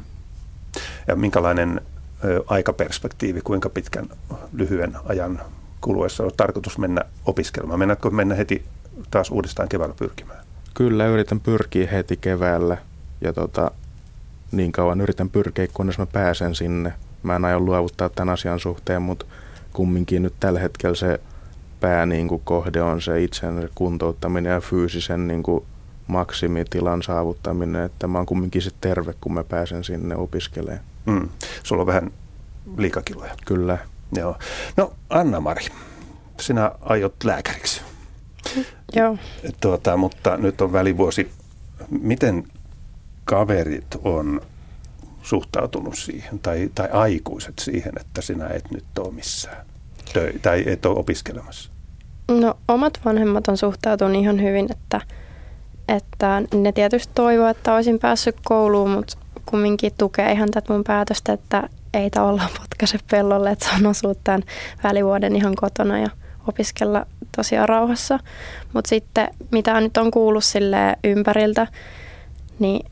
Ja 1.08 1.16
minkälainen 1.16 1.82
ö, 2.24 2.44
aikaperspektiivi, 2.48 3.42
kuinka 3.42 3.70
pitkän 3.70 4.10
lyhyen 4.54 4.98
ajan 5.06 5.42
kuluessa 5.82 6.24
on 6.24 6.32
tarkoitus 6.38 6.78
mennä 6.78 7.02
opiskelemaan? 7.26 7.80
Mennätkö 7.80 8.10
mennä 8.10 8.36
heti 8.36 8.66
taas 9.12 9.32
uudestaan 9.32 9.70
keväällä 9.70 9.96
pyrkimään? 10.00 10.46
Kyllä, 10.74 11.08
yritän 11.08 11.40
pyrkiä 11.40 11.88
heti 11.92 12.18
keväällä 12.18 12.78
ja 13.22 13.34
tota, 13.34 13.72
niin 14.52 14.72
kauan 14.72 15.02
yritän 15.02 15.30
pyrkiä, 15.30 15.68
kunnes 15.74 15.98
mä 15.98 16.06
pääsen 16.06 16.56
sinne. 16.56 16.94
Mä 17.24 17.36
en 17.36 17.46
aio 17.46 17.60
luovuttaa 17.60 18.10
tämän 18.10 18.34
asian 18.34 18.60
suhteen, 18.60 19.02
mutta 19.02 19.26
kumminkin 19.74 20.24
nyt 20.24 20.34
tällä 20.40 20.60
hetkellä 20.60 20.96
se 20.96 21.20
pää 21.80 22.06
niin 22.06 22.28
kuin 22.28 22.42
kohde 22.46 22.82
on 22.82 23.02
se 23.02 23.24
itsen 23.24 23.70
kuntouttaminen 23.76 24.54
ja 24.54 24.62
fyysisen 24.62 25.28
niin 25.28 25.44
kuin 25.44 25.66
maksimitilan 26.08 27.04
saavuttaminen, 27.04 27.84
että 27.84 28.08
mä 28.08 28.18
oon 28.18 28.26
kumminkin 28.26 28.62
se 28.62 28.72
terve, 28.82 29.14
kun 29.22 29.34
mä 29.34 29.44
pääsen 29.44 29.84
sinne 29.84 30.16
opiskelemaan. 30.16 30.84
Mm. 31.06 31.30
Sulla 31.64 31.82
on 31.82 31.88
vähän 31.88 32.12
liikakiloja. 32.78 33.36
Kyllä. 33.46 33.78
Joo. 34.16 34.38
No 34.78 34.94
Anna-Mari, 35.10 35.66
sinä 36.40 36.72
aiot 36.82 37.24
lääkäriksi. 37.24 37.82
Joo. 38.96 39.18
Tuota, 39.62 39.98
mutta 39.98 40.38
nyt 40.38 40.62
on 40.62 40.74
välivuosi. 40.74 41.32
Miten 41.90 42.44
kaverit 43.26 43.96
on 44.04 44.42
suhtautunut 45.22 45.98
siihen, 45.98 46.40
tai, 46.40 46.70
tai 46.76 46.90
aikuiset 46.92 47.54
siihen, 47.60 47.94
että 48.00 48.22
sinä 48.22 48.48
et 48.48 48.72
nyt 48.72 48.86
ole 49.00 49.14
missään 49.14 49.66
töi, 50.14 50.40
tai 50.42 50.64
et 50.68 50.86
ole 50.86 51.00
opiskelemassa? 51.00 51.72
No 52.28 52.58
omat 52.68 53.00
vanhemmat 53.06 53.48
on 53.48 53.58
suhtautunut 53.58 54.22
ihan 54.22 54.42
hyvin, 54.42 54.72
että, 54.72 55.02
että 55.88 56.42
ne 56.54 56.72
tietysti 56.72 57.12
toivoo, 57.16 57.48
että 57.48 57.74
olisin 57.74 58.00
päässyt 58.00 58.36
kouluun, 58.46 58.90
mutta 58.90 59.18
kumminkin 59.46 59.92
tukee 59.98 60.32
ihan 60.32 60.50
tätä 60.52 60.74
mun 60.74 60.84
päätöstä, 60.84 61.34
että 61.34 61.70
ei 61.94 62.10
olla 62.20 62.50
potkaise 62.60 62.98
pellolle, 63.12 63.52
että 63.52 63.66
saan 63.66 63.86
asua 63.86 64.14
tämän 64.24 64.44
välivuoden 64.84 65.36
ihan 65.36 65.56
kotona 65.56 66.00
ja 66.00 66.10
opiskella 66.48 67.06
tosiaan 67.36 67.70
rauhassa. 67.70 68.20
Mutta 68.74 68.90
sitten 68.90 69.28
mitä 69.52 69.82
nyt 69.82 69.98
on 69.98 70.12
kuullut 70.12 70.44
sille 70.44 70.96
ympäriltä, 71.04 71.68
niin 72.60 72.92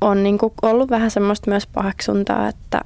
on 0.00 0.22
niinku 0.22 0.54
ollut 0.62 0.90
vähän 0.90 1.10
semmoista 1.10 1.50
myös 1.50 1.66
paheksuntaa, 1.66 2.48
että, 2.48 2.80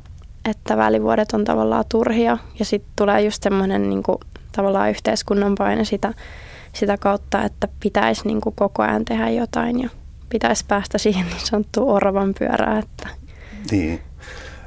että 0.51 0.77
välivuodet 0.77 1.33
on 1.33 1.45
tavallaan 1.45 1.85
turhia 1.89 2.39
ja 2.59 2.65
sitten 2.65 2.93
tulee 2.97 3.21
just 3.23 3.43
semmoinen 3.43 3.91
niinku, 3.91 4.21
tavallaan 4.53 4.91
yhteiskunnan 4.91 5.55
paine 5.59 5.85
sitä, 5.85 6.15
sitä 6.73 6.97
kautta, 6.97 7.45
että 7.45 7.69
pitäisi 7.81 8.27
niinku 8.27 8.53
koko 8.57 8.83
ajan 8.83 9.05
tehdä 9.05 9.31
jotain 9.31 9.81
ja 9.81 9.89
pitäisi 10.29 10.65
päästä 10.69 10.99
siihen 10.99 11.27
niin 11.27 11.47
sanottuun 11.47 11.93
oravan 11.93 12.35
pyörään. 12.39 12.79
Että. 12.79 13.09
Niin. 13.71 14.01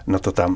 No 0.06 0.20
tota, 0.20 0.50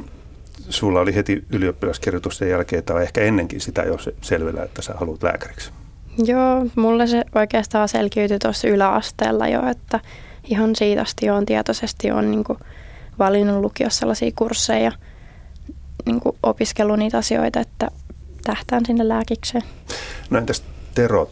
sulla 0.70 1.00
oli 1.00 1.16
heti 1.16 1.44
ylioppilaskirjoitusten 1.50 2.50
jälkeen 2.50 2.84
tai 2.84 3.04
ehkä 3.04 3.22
ennenkin 3.22 3.62
sitä 3.62 3.82
jo 3.82 3.98
selvillä, 4.22 4.64
että 4.64 4.82
sä 4.82 4.94
haluat 4.94 5.24
lääkäriksi. 5.24 5.72
Joo, 6.18 6.66
mulle 6.76 7.08
se 7.08 7.24
oikeastaan 7.36 7.90
selkiytyi 7.90 8.40
tuossa 8.40 8.68
yläasteella 8.68 9.48
jo, 9.48 9.70
että 9.70 10.00
ihan 10.44 10.76
siitä 10.76 11.02
asti 11.02 11.30
on 11.30 11.46
tietoisesti 11.46 12.12
on 12.12 12.32
niin 12.32 12.44
valinnut 13.20 13.62
lukiossa 13.62 14.00
sellaisia 14.00 14.32
kursseja 14.36 14.92
niin 16.06 16.20
kuin 16.20 16.36
opiskellut 16.44 17.00
niitä 17.00 17.18
asioita, 17.18 17.60
että 17.60 17.88
tähtään 18.44 18.86
sinne 18.86 19.08
lääkikseen. 19.08 19.64
No 20.30 20.38
entäs 20.38 20.64
Tero, 20.96 21.30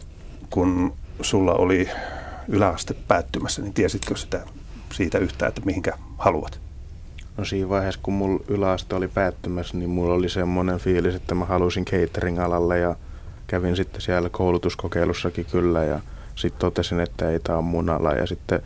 kun 0.50 0.94
sulla 1.22 1.54
oli 1.54 1.88
yläaste 2.48 2.94
päättymässä, 3.08 3.62
niin 3.62 3.74
tiesitkö 3.74 4.16
sitä 4.16 4.40
siitä 4.94 5.18
yhtään, 5.18 5.48
että 5.48 5.60
mihinkä 5.64 5.92
haluat? 6.18 6.60
No 7.38 7.44
siinä 7.44 7.68
vaiheessa, 7.68 8.00
kun 8.02 8.14
mulla 8.14 8.44
yläaste 8.48 8.94
oli 8.94 9.08
päättymässä, 9.08 9.76
niin 9.76 9.90
mulla 9.90 10.14
oli 10.14 10.28
semmoinen 10.28 10.78
fiilis, 10.78 11.14
että 11.14 11.34
mä 11.34 11.44
halusin 11.44 11.84
catering-alalle 11.84 12.78
ja 12.78 12.96
kävin 13.46 13.76
sitten 13.76 14.00
siellä 14.00 14.28
koulutuskokeilussakin 14.28 15.44
kyllä 15.44 15.84
ja 15.84 16.00
sitten 16.34 16.60
totesin, 16.60 17.00
että 17.00 17.30
ei 17.30 17.40
tämä 17.40 17.58
ole 17.58 17.64
mun 17.64 17.90
ala 17.90 18.12
ja 18.12 18.26
sitten 18.26 18.62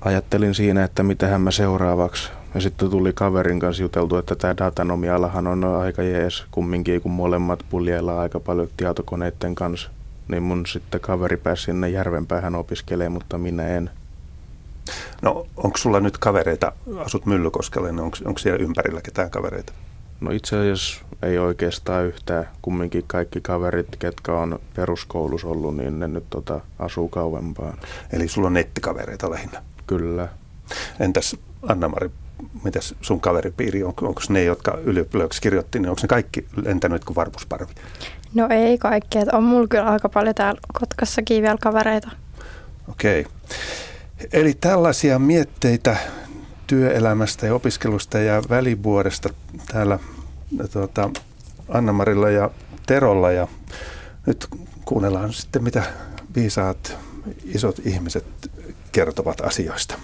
ajattelin 0.00 0.54
siinä, 0.54 0.84
että 0.84 1.02
mitähän 1.02 1.40
mä 1.40 1.50
seuraavaksi. 1.50 2.30
Ja 2.54 2.60
sitten 2.60 2.90
tuli 2.90 3.12
kaverin 3.12 3.60
kanssa 3.60 3.82
juteltu, 3.82 4.16
että 4.16 4.36
tämä 4.36 4.56
datanomialahan 4.56 5.46
on 5.46 5.64
aika 5.64 6.02
jees 6.02 6.44
kumminkin, 6.50 7.00
kun 7.00 7.12
molemmat 7.12 7.64
puljeilla 7.70 8.20
aika 8.20 8.40
paljon 8.40 8.68
tietokoneiden 8.76 9.54
kanssa. 9.54 9.90
Niin 10.28 10.42
mun 10.42 10.66
sitten 10.66 11.00
kaveri 11.00 11.36
pääsi 11.36 11.62
sinne 11.62 11.88
järvenpäähän 11.88 12.54
opiskelemaan, 12.54 13.12
mutta 13.12 13.38
minä 13.38 13.68
en. 13.68 13.90
No 15.22 15.46
onko 15.56 15.78
sulla 15.78 16.00
nyt 16.00 16.18
kavereita, 16.18 16.72
asut 16.98 17.26
Myllykoskelle, 17.26 17.92
niin 17.92 18.00
onko, 18.00 18.16
onko 18.24 18.38
siellä 18.38 18.62
ympärillä 18.64 19.00
ketään 19.02 19.30
kavereita? 19.30 19.72
No 20.20 20.30
itse 20.30 20.56
asiassa 20.56 21.04
ei 21.22 21.38
oikeastaan 21.38 22.04
yhtään. 22.04 22.48
Kumminkin 22.62 23.04
kaikki 23.06 23.40
kaverit, 23.40 23.96
ketkä 23.98 24.32
on 24.32 24.58
peruskoulussa 24.76 25.48
ollut, 25.48 25.76
niin 25.76 25.98
ne 25.98 26.08
nyt 26.08 26.24
tota, 26.30 26.60
asuu 26.78 27.08
kauempaan. 27.08 27.78
Eli 28.12 28.28
sulla 28.28 28.46
on 28.46 28.54
nettikavereita 28.54 29.30
lähinnä? 29.30 29.62
Kyllä. 29.86 30.28
Entäs 31.00 31.36
Anna-Mari, 31.62 32.10
mitäs 32.64 32.94
sun 33.00 33.20
kaveripiiri, 33.20 33.84
on, 33.84 33.94
onko 34.02 34.20
ne, 34.28 34.44
jotka 34.44 34.78
ylioppilaksi 34.84 35.42
kirjoitti, 35.42 35.78
niin 35.78 35.90
onko 35.90 36.02
ne 36.02 36.08
kaikki 36.08 36.46
lentänyt 36.64 37.04
kuin 37.04 37.16
varpusparvi? 37.16 37.72
No 38.34 38.48
ei 38.50 38.78
kaikki, 38.78 39.18
että 39.18 39.36
on 39.36 39.42
mulla 39.42 39.68
kyllä 39.68 39.84
aika 39.84 40.08
paljon 40.08 40.34
täällä 40.34 40.60
Kotkassakin 40.80 41.42
vielä 41.42 41.58
kavereita. 41.62 42.10
Okei. 42.90 43.26
Eli 44.32 44.54
tällaisia 44.60 45.18
mietteitä 45.18 45.96
työelämästä 46.66 47.46
ja 47.46 47.54
opiskelusta 47.54 48.18
ja 48.18 48.42
välivuodesta 48.48 49.28
täällä 49.72 49.98
tuota, 50.72 51.10
Anna-Marilla 51.68 52.30
ja 52.30 52.50
Terolla. 52.86 53.32
Ja 53.32 53.48
nyt 54.26 54.46
kuunnellaan 54.84 55.32
sitten, 55.32 55.64
mitä 55.64 55.82
viisaat 56.34 56.96
isot 57.44 57.78
ihmiset 57.84 58.24
kertovat 58.92 59.40
asioista. 59.40 59.94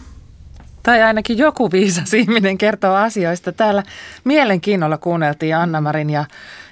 Tai 0.85 1.03
ainakin 1.03 1.38
joku 1.38 1.73
viisas 1.73 2.14
ihminen 2.21 2.59
kertoo 2.59 2.95
asioista. 2.95 3.53
Täällä 3.53 3.83
mielenkiinnolla 4.25 4.99
kuunneltiin 4.99 5.57
Anna-Marin 5.57 6.11
ja, 6.11 6.25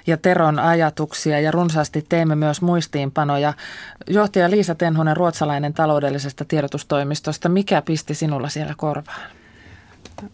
ja 0.07 0.17
Teron 0.17 0.59
ajatuksia 0.59 1.39
ja 1.39 1.51
runsaasti 1.51 2.05
teimme 2.09 2.35
myös 2.35 2.61
muistiinpanoja. 2.61 3.53
Johtaja 4.07 4.49
Liisa 4.49 4.75
Tenhonen 4.75 5.17
ruotsalainen 5.17 5.73
taloudellisesta 5.73 6.45
tiedotustoimistosta. 6.45 7.49
Mikä 7.49 7.81
pisti 7.81 8.13
sinulla 8.13 8.49
siellä 8.49 8.73
korvaan? 8.77 9.29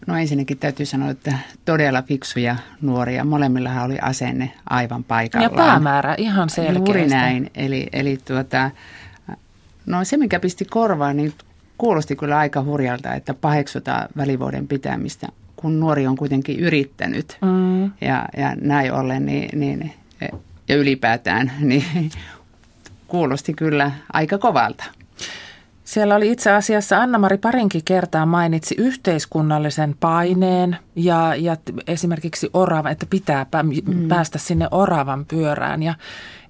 No 0.06 0.16
ensinnäkin 0.16 0.58
täytyy 0.58 0.86
sanoa, 0.86 1.10
että 1.10 1.38
todella 1.64 2.02
fiksuja 2.02 2.56
nuoria. 2.80 3.24
Molemmillahan 3.24 3.84
oli 3.84 3.98
asenne 4.02 4.52
aivan 4.70 5.04
paikallaan. 5.04 5.52
Ja 5.52 5.56
päämäärä 5.56 6.14
ihan 6.18 6.50
selkeästi. 6.50 6.90
Juuri 6.90 7.06
näin. 7.06 7.50
Eli, 7.54 7.88
eli 7.92 8.18
tuota, 8.26 8.70
no 9.86 10.04
se, 10.04 10.16
mikä 10.16 10.40
pisti 10.40 10.64
korvaan, 10.64 11.16
niin 11.16 11.34
kuulosti 11.80 12.16
kyllä 12.16 12.38
aika 12.38 12.62
hurjalta, 12.62 13.14
että 13.14 13.34
paheksutaan 13.34 14.08
välivuoden 14.16 14.68
pitämistä, 14.68 15.26
kun 15.56 15.80
nuori 15.80 16.06
on 16.06 16.16
kuitenkin 16.16 16.60
yrittänyt. 16.60 17.38
Mm. 17.42 17.84
Ja, 17.84 18.28
ja 18.36 18.56
näin 18.60 18.92
ollen, 18.92 19.26
niin, 19.26 19.60
niin, 19.60 19.92
ja 20.68 20.76
ylipäätään, 20.76 21.52
niin 21.60 22.10
kuulosti 23.06 23.54
kyllä 23.54 23.90
aika 24.12 24.38
kovalta. 24.38 24.84
Siellä 25.90 26.14
oli 26.14 26.30
itse 26.30 26.50
asiassa 26.50 26.98
Anna-Mari 27.02 27.38
parinkin 27.38 27.84
kertaa 27.84 28.26
mainitsi 28.26 28.74
yhteiskunnallisen 28.78 29.96
paineen 30.00 30.76
ja, 30.96 31.34
ja 31.34 31.56
esimerkiksi 31.86 32.50
orava, 32.52 32.90
että 32.90 33.06
pitää 33.10 33.46
mm. 33.62 34.08
päästä 34.08 34.38
sinne 34.38 34.68
oravan 34.70 35.24
pyörään. 35.24 35.82
Ja 35.82 35.94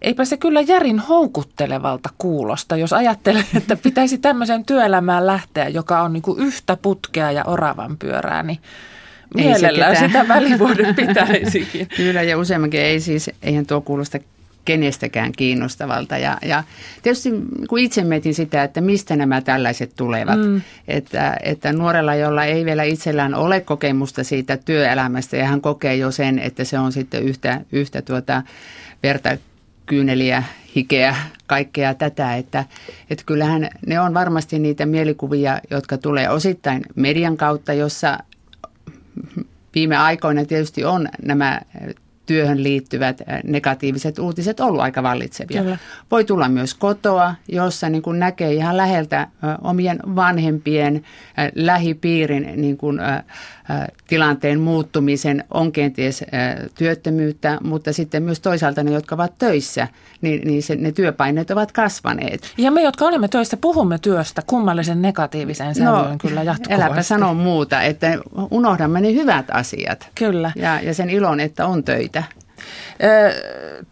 eipä 0.03 0.25
se 0.25 0.37
kyllä 0.37 0.61
järin 0.61 0.99
houkuttelevalta 0.99 2.11
kuulosta, 2.19 2.77
jos 2.77 2.93
ajattelee, 2.93 3.45
että 3.57 3.77
pitäisi 3.77 4.19
tämmöisen 4.19 4.65
työelämään 4.65 5.27
lähteä, 5.27 5.69
joka 5.69 6.03
on 6.03 6.13
niin 6.13 6.23
kuin 6.23 6.41
yhtä 6.41 6.77
putkea 6.77 7.31
ja 7.31 7.45
oravan 7.45 7.97
pyörää, 7.99 8.43
niin 8.43 8.59
mielellään 9.35 9.97
sitä 9.97 10.29
välivuoden 10.29 10.95
pitäisikin. 10.95 11.89
Kyllä 11.97 12.23
ja 12.23 12.39
useamminkin 12.39 12.81
ei 12.81 13.01
siis, 13.01 13.31
eihän 13.43 13.67
tuo 13.67 13.81
kuulosta 13.81 14.19
kenestäkään 14.65 15.33
kiinnostavalta. 15.33 16.19
Ja, 16.19 16.39
ja 16.43 16.65
tietysti 17.03 17.31
kun 17.69 17.79
itse 17.79 18.05
mietin 18.05 18.35
sitä, 18.35 18.63
että 18.63 18.81
mistä 18.81 19.17
nämä 19.17 19.41
tällaiset 19.41 19.93
tulevat, 19.97 20.39
mm. 20.39 20.61
että, 20.89 21.37
että 21.43 21.73
nuorella, 21.73 22.15
jolla 22.15 22.45
ei 22.45 22.65
vielä 22.65 22.83
itsellään 22.83 23.35
ole 23.35 23.61
kokemusta 23.61 24.25
siitä 24.25 24.57
työelämästä 24.57 25.37
ja 25.37 25.47
hän 25.47 25.61
kokee 25.61 25.97
jo 25.97 26.11
sen, 26.11 26.39
että 26.39 26.65
se 26.65 26.79
on 26.79 26.93
sitten 26.93 27.23
yhtä, 27.23 27.61
yhtä 27.73 28.03
tuota 28.03 28.43
verta 29.03 29.37
kyyneliä, 29.87 30.43
hikeä, 30.77 31.17
kaikkea 31.47 31.95
tätä, 31.95 32.37
että, 32.37 32.65
että 33.11 33.25
kyllähän 33.27 33.69
ne 33.87 34.01
on 34.01 34.15
varmasti 34.15 34.59
niitä 34.59 34.87
mielikuvia, 34.87 35.61
jotka 35.71 35.99
tulee 35.99 36.31
osittain 36.31 36.83
median 36.97 37.37
kautta, 37.37 37.73
jossa 37.73 38.19
viime 39.75 39.97
aikoina 39.97 40.45
tietysti 40.45 40.85
on 40.85 41.09
nämä 41.23 41.61
työhön 42.31 42.63
liittyvät 42.63 43.23
negatiiviset 43.45 44.19
uutiset 44.19 44.61
ollut 44.61 44.81
aika 44.81 45.03
vallitsevia. 45.03 45.63
Kyllä. 45.63 45.79
Voi 46.11 46.25
tulla 46.25 46.49
myös 46.49 46.75
kotoa, 46.75 47.35
jossa 47.49 47.89
niin 47.89 48.03
kuin 48.03 48.19
näkee 48.19 48.53
ihan 48.53 48.77
läheltä 48.77 49.29
omien 49.63 49.99
vanhempien 50.17 51.03
lähipiirin 51.55 52.53
niin 52.57 52.77
kuin, 52.77 53.01
tilanteen 54.07 54.61
muuttumisen, 54.61 55.45
on 55.51 55.73
kenties 55.73 56.25
työttömyyttä, 56.75 57.59
mutta 57.65 57.93
sitten 57.93 58.23
myös 58.23 58.41
toisaalta 58.41 58.83
ne, 58.83 58.91
jotka 58.91 59.15
ovat 59.15 59.33
töissä, 59.39 59.89
niin, 60.21 60.41
niin 60.45 60.63
se, 60.63 60.77
ne 60.77 60.93
työpaineet 60.93 61.51
ovat 61.51 61.73
kasvaneet. 61.73 62.53
Ja 62.59 62.71
me, 62.71 62.83
jotka 62.83 63.05
olemme 63.05 63.29
töissä, 63.29 63.57
puhumme 63.57 63.99
työstä 63.99 64.43
kummallisen 64.47 65.03
negatiivisen 65.03 65.75
sävyyn 65.75 66.11
no, 66.11 66.17
kyllä 66.21 66.43
jatkuvasti. 66.43 66.83
Äläpä 66.83 67.03
sano 67.03 67.35
muuta, 67.35 67.83
että 67.83 68.19
unohdamme 68.51 69.01
ne 69.01 69.13
hyvät 69.13 69.47
asiat. 69.53 70.09
Kyllä. 70.15 70.53
Ja, 70.57 70.81
ja 70.83 70.95
sen 70.95 71.11
ilon, 71.11 71.41
että 71.41 71.67
on 71.67 71.85
töitä. 71.85 72.23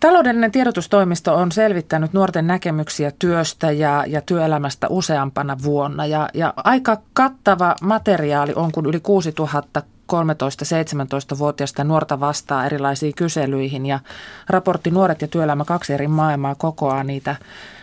Taloudellinen 0.01 0.53
tiedotustoimisto 0.53 1.35
on 1.35 1.53
selvittänyt 1.53 2.13
nuorten 2.13 2.47
näkemyksiä 2.47 3.13
työstä 3.19 3.71
ja, 3.71 4.05
ja 4.07 4.21
työelämästä 4.21 4.87
useampana 4.91 5.57
vuonna. 5.63 6.07
Ja, 6.07 6.29
ja 6.35 6.55
aika 6.57 6.97
kattava 7.13 7.75
materiaali 7.83 8.53
on, 8.57 8.73
kun 8.73 8.87
yli 8.87 9.01
6000 9.01 9.83
13-17-vuotiaista 10.13 11.85
nuorta 11.85 12.21
vastaa 12.21 12.67
erilaisiin 12.67 13.15
kyselyihin 13.15 13.87
ja 13.87 14.01
raportti 14.49 14.91
Nuoret 14.91 15.23
ja 15.23 15.29
työelämä 15.29 15.65
kaksi 15.65 15.93
eri 15.93 16.09
maailmaa 16.09 16.55
kokoaa 16.55 17.05
niitä, 17.05 17.37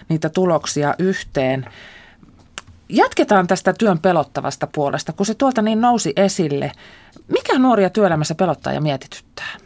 niitä 0.09 0.29
tuloksia 0.29 0.95
yhteen. 0.99 1.65
Jatketaan 2.89 3.47
tästä 3.47 3.73
työn 3.73 3.99
pelottavasta 3.99 4.67
puolesta, 4.67 5.13
kun 5.13 5.25
se 5.25 5.33
tuolta 5.33 5.61
niin 5.61 5.81
nousi 5.81 6.13
esille. 6.15 6.71
Mikä 7.27 7.59
nuoria 7.59 7.89
työelämässä 7.89 8.35
pelottaa 8.35 8.73
ja 8.73 8.81
mietityttää? 8.81 9.64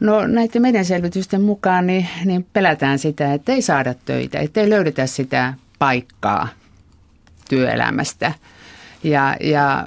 No 0.00 0.26
näiden 0.26 0.62
meidän 0.62 0.84
selvitysten 0.84 1.42
mukaan 1.42 1.86
niin, 1.86 2.08
niin 2.24 2.46
pelätään 2.52 2.98
sitä, 2.98 3.34
että 3.34 3.52
ei 3.52 3.62
saada 3.62 3.94
töitä, 4.04 4.38
että 4.38 4.60
ei 4.60 4.70
löydetä 4.70 5.06
sitä 5.06 5.54
paikkaa 5.78 6.48
työelämästä. 7.48 8.32
Ja, 9.04 9.36
ja 9.40 9.86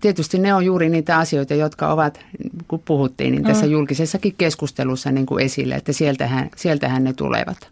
tietysti 0.00 0.38
ne 0.38 0.54
on 0.54 0.64
juuri 0.64 0.88
niitä 0.88 1.18
asioita, 1.18 1.54
jotka 1.54 1.92
ovat, 1.92 2.20
kun 2.68 2.82
puhuttiin, 2.84 3.32
niin 3.32 3.44
tässä 3.44 3.66
mm. 3.66 3.72
julkisessakin 3.72 4.34
keskustelussa 4.38 5.10
niin 5.10 5.26
kuin 5.26 5.44
esille, 5.44 5.74
että 5.74 5.92
sieltähän, 5.92 6.50
sieltähän 6.56 7.04
ne 7.04 7.12
tulevat. 7.12 7.68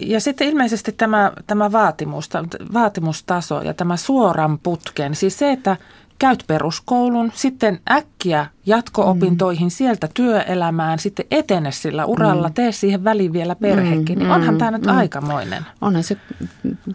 Ja 0.00 0.20
sitten 0.20 0.48
ilmeisesti 0.48 0.92
tämä, 0.92 1.32
tämä 1.46 1.72
vaatimus, 1.72 2.30
vaatimustaso 2.72 3.62
ja 3.62 3.74
tämä 3.74 3.96
suoran 3.96 4.58
putken, 4.58 5.14
siis 5.14 5.38
se, 5.38 5.52
että 5.52 5.76
käyt 6.18 6.44
peruskoulun, 6.46 7.32
sitten 7.34 7.80
äkkiä 7.90 8.46
jatko-opintoihin, 8.66 9.66
mm. 9.66 9.70
sieltä 9.70 10.08
työelämään, 10.14 10.98
sitten 10.98 11.26
etene 11.30 11.72
sillä 11.72 12.04
uralla, 12.04 12.48
mm. 12.48 12.54
tee 12.54 12.72
siihen 12.72 13.04
väliin 13.04 13.32
vielä 13.32 13.54
perhekin. 13.56 14.18
Mm. 14.18 14.22
Niin 14.24 14.30
onhan 14.30 14.54
mm. 14.54 14.58
tämä 14.58 14.70
nyt 14.70 14.86
mm. 14.86 14.96
aikamoinen. 14.96 15.66
Onhan 15.80 16.02
se, 16.02 16.16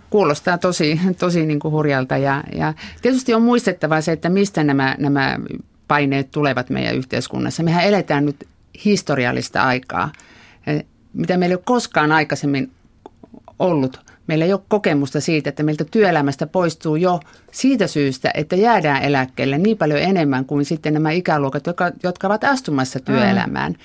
kuulostaa 0.09 0.57
tosi, 0.57 0.99
tosi 1.19 1.45
niin 1.45 1.59
kuin 1.59 1.71
hurjalta 1.71 2.17
ja, 2.17 2.43
ja 2.55 2.73
tietysti 3.01 3.33
on 3.33 3.41
muistettava 3.41 4.01
se, 4.01 4.11
että 4.11 4.29
mistä 4.29 4.63
nämä, 4.63 4.95
nämä 4.99 5.39
paineet 5.87 6.31
tulevat 6.31 6.69
meidän 6.69 6.95
yhteiskunnassa. 6.95 7.63
Mehän 7.63 7.83
eletään 7.83 8.25
nyt 8.25 8.47
historiallista 8.85 9.63
aikaa, 9.63 10.11
mitä 11.13 11.37
meillä 11.37 11.53
ei 11.53 11.55
ole 11.55 11.63
koskaan 11.65 12.11
aikaisemmin 12.11 12.71
ollut 13.59 14.12
meillä 14.27 14.45
ei 14.45 14.53
ole 14.53 14.61
kokemusta 14.67 15.21
siitä, 15.21 15.49
että 15.49 15.63
meiltä 15.63 15.85
työelämästä 15.91 16.47
poistuu 16.47 16.95
jo 16.95 17.19
siitä 17.51 17.87
syystä, 17.87 18.31
että 18.33 18.55
jäädään 18.55 19.03
eläkkeelle 19.03 19.57
niin 19.57 19.77
paljon 19.77 19.99
enemmän 19.99 20.45
kuin 20.45 20.65
sitten 20.65 20.93
nämä 20.93 21.11
ikäluokat, 21.11 21.67
jotka, 21.67 21.91
jotka 22.03 22.27
ovat 22.27 22.43
astumassa 22.43 22.99
työelämään. 22.99 23.71
Mm. 23.71 23.77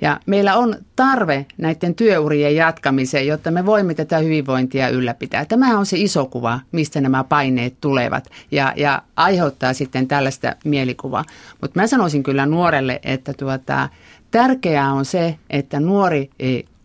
Ja 0.00 0.20
meillä 0.26 0.56
on 0.56 0.76
tarve 0.96 1.46
näiden 1.58 1.94
työurien 1.94 2.56
jatkamiseen, 2.56 3.26
jotta 3.26 3.50
me 3.50 3.66
voimme 3.66 3.94
tätä 3.94 4.18
hyvinvointia 4.18 4.88
ylläpitää. 4.88 5.44
Tämä 5.44 5.78
on 5.78 5.86
se 5.86 5.96
iso 5.98 6.26
kuva, 6.26 6.60
mistä 6.72 7.00
nämä 7.00 7.24
paineet 7.24 7.74
tulevat 7.80 8.28
ja, 8.50 8.72
ja 8.76 9.02
aiheuttaa 9.16 9.72
sitten 9.72 10.08
tällaista 10.08 10.56
mielikuvaa. 10.64 11.24
Mutta 11.60 11.80
mä 11.80 11.86
sanoisin 11.86 12.22
kyllä 12.22 12.46
nuorelle, 12.46 13.00
että 13.02 13.32
tuota, 13.32 13.88
tärkeää 14.30 14.92
on 14.92 15.04
se, 15.04 15.38
että 15.50 15.80
nuori 15.80 16.30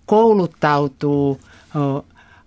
kouluttautuu, 0.05 1.39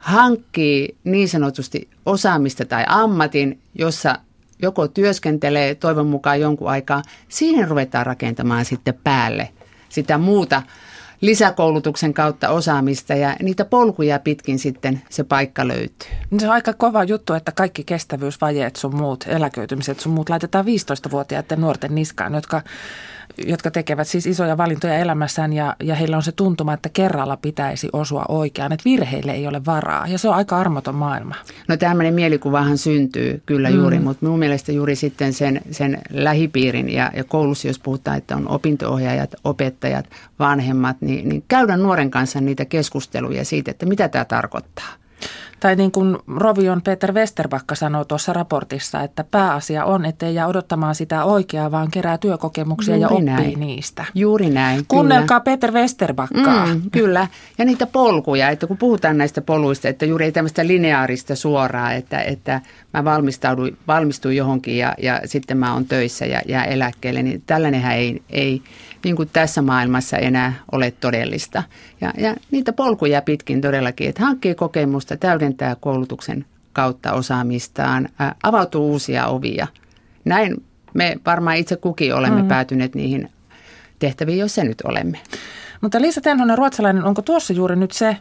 hankkii 0.02 0.96
niin 1.04 1.28
sanotusti 1.28 1.88
osaamista 2.06 2.64
tai 2.64 2.84
ammatin, 2.88 3.58
jossa 3.74 4.18
joko 4.62 4.88
työskentelee 4.88 5.74
toivon 5.74 6.06
mukaan 6.06 6.40
jonkun 6.40 6.70
aikaa, 6.70 7.02
siihen 7.28 7.68
ruvetaan 7.68 8.06
rakentamaan 8.06 8.64
sitten 8.64 8.94
päälle 9.04 9.48
sitä 9.88 10.18
muuta 10.18 10.62
lisäkoulutuksen 11.20 12.14
kautta 12.14 12.48
osaamista 12.48 13.14
ja 13.14 13.36
niitä 13.42 13.64
polkuja 13.64 14.18
pitkin 14.18 14.58
sitten 14.58 15.02
se 15.08 15.24
paikka 15.24 15.68
löytyy. 15.68 16.08
Se 16.38 16.46
on 16.46 16.52
aika 16.52 16.72
kova 16.72 17.04
juttu, 17.04 17.34
että 17.34 17.52
kaikki 17.52 17.84
kestävyysvajeet 17.84 18.76
sun 18.76 18.96
muut, 18.96 19.24
eläköitymiset 19.28 20.00
sun 20.00 20.12
muut 20.12 20.28
laitetaan 20.28 20.64
15-vuotiaiden 20.64 21.60
nuorten 21.60 21.94
niskaan, 21.94 22.34
jotka 22.34 22.62
jotka 23.46 23.70
tekevät 23.70 24.08
siis 24.08 24.26
isoja 24.26 24.56
valintoja 24.56 24.98
elämässään 24.98 25.52
ja, 25.52 25.76
ja 25.82 25.94
heillä 25.94 26.16
on 26.16 26.22
se 26.22 26.32
tuntuma, 26.32 26.72
että 26.72 26.88
kerralla 26.88 27.36
pitäisi 27.36 27.88
osua 27.92 28.24
oikeaan, 28.28 28.72
että 28.72 28.84
virheille 28.84 29.32
ei 29.32 29.46
ole 29.46 29.64
varaa 29.66 30.06
ja 30.06 30.18
se 30.18 30.28
on 30.28 30.34
aika 30.34 30.58
armoton 30.58 30.94
maailma. 30.94 31.34
No 31.68 31.76
tämmöinen 31.76 32.14
mielikuvahan 32.14 32.78
syntyy 32.78 33.42
kyllä 33.46 33.70
mm. 33.70 33.76
juuri, 33.76 33.98
mutta 33.98 34.26
minun 34.26 34.38
mielestä 34.38 34.72
juuri 34.72 34.96
sitten 34.96 35.32
sen, 35.32 35.60
sen 35.70 35.98
lähipiirin 36.10 36.88
ja, 36.88 37.10
ja 37.16 37.24
koulussa, 37.24 37.68
jos 37.68 37.78
puhutaan, 37.78 38.18
että 38.18 38.36
on 38.36 38.48
opintoohjaajat, 38.48 39.34
opettajat, 39.44 40.10
vanhemmat, 40.38 40.96
niin, 41.00 41.28
niin 41.28 41.44
käydä 41.48 41.76
nuoren 41.76 42.10
kanssa 42.10 42.40
niitä 42.40 42.64
keskusteluja 42.64 43.44
siitä, 43.44 43.70
että 43.70 43.86
mitä 43.86 44.08
tämä 44.08 44.24
tarkoittaa. 44.24 45.01
Tai 45.62 45.76
niin 45.76 45.92
kuin 45.92 46.18
Rovion 46.36 46.82
Peter 46.82 47.12
Westerbakka 47.12 47.74
sanoo 47.74 48.04
tuossa 48.04 48.32
raportissa, 48.32 49.00
että 49.00 49.24
pääasia 49.24 49.84
on, 49.84 50.04
ettei 50.04 50.34
jää 50.34 50.46
odottamaan 50.46 50.94
sitä 50.94 51.24
oikeaa, 51.24 51.70
vaan 51.70 51.90
kerää 51.90 52.18
työkokemuksia 52.18 52.96
Juuri 52.96 53.02
ja 53.02 53.08
oppii 53.08 53.24
näin. 53.24 53.60
niistä. 53.60 54.04
Juuri 54.14 54.50
näin. 54.50 54.84
Kuunnelkaa 54.88 55.40
kyllä. 55.40 55.56
Peter 55.56 55.72
Westerbakkaa. 55.72 56.66
Mm, 56.66 56.90
kyllä. 56.90 57.26
Ja 57.58 57.64
niitä 57.64 57.86
polkuja, 57.86 58.48
että 58.48 58.66
kun 58.66 58.76
puhutaan 58.76 59.18
näistä 59.18 59.40
poluista, 59.40 59.88
että 59.88 60.06
juuri 60.06 60.24
ei 60.24 60.32
tämmöistä 60.32 60.66
lineaarista 60.66 61.36
suoraa, 61.36 61.92
että, 61.92 62.20
että 62.20 62.60
mä 62.94 63.04
valmistauduin, 63.04 63.76
valmistuin 63.88 64.36
johonkin 64.36 64.78
ja, 64.78 64.94
ja 64.98 65.20
sitten 65.24 65.58
mä 65.58 65.72
oon 65.72 65.84
töissä 65.84 66.26
ja 66.26 66.40
jää 66.48 66.64
eläkkeelle, 66.64 67.22
niin 67.22 67.42
tällainenhän 67.46 67.96
ei, 67.96 68.22
ei 68.30 68.62
niin 69.04 69.16
kuin 69.16 69.30
tässä 69.32 69.62
maailmassa 69.62 70.16
enää 70.16 70.52
ole 70.72 70.90
todellista. 70.90 71.62
Ja, 72.00 72.12
ja 72.18 72.36
niitä 72.50 72.72
polkuja 72.72 73.22
pitkin 73.22 73.60
todellakin, 73.60 74.08
että 74.08 74.22
hankkii 74.22 74.54
kokemusta, 74.54 75.16
täydentää 75.16 75.76
koulutuksen 75.80 76.44
kautta 76.72 77.12
osaamistaan, 77.12 78.08
ää, 78.18 78.34
avautuu 78.42 78.90
uusia 78.90 79.26
ovia. 79.26 79.66
Näin 80.24 80.64
me 80.94 81.16
varmaan 81.26 81.56
itse 81.56 81.76
kukin 81.76 82.14
olemme 82.14 82.42
mm. 82.42 82.48
päätyneet 82.48 82.94
niihin 82.94 83.30
tehtäviin, 83.98 84.38
joissa 84.38 84.64
nyt 84.64 84.80
olemme. 84.84 85.20
Mutta 85.80 86.00
Liisa 86.00 86.20
Tenhonen, 86.20 86.58
ruotsalainen, 86.58 87.04
onko 87.04 87.22
tuossa 87.22 87.52
juuri 87.52 87.76
nyt 87.76 87.92
se, 87.92 88.16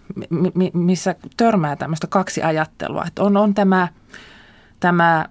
missä 0.73 1.15
törmää 1.37 1.75
tämmöistä 1.75 2.07
kaksi 2.07 2.43
ajattelua? 2.43 3.03
Että 3.07 3.23
on, 3.23 3.37
on 3.37 3.53
tämä, 3.53 3.87
tämä 4.79 5.25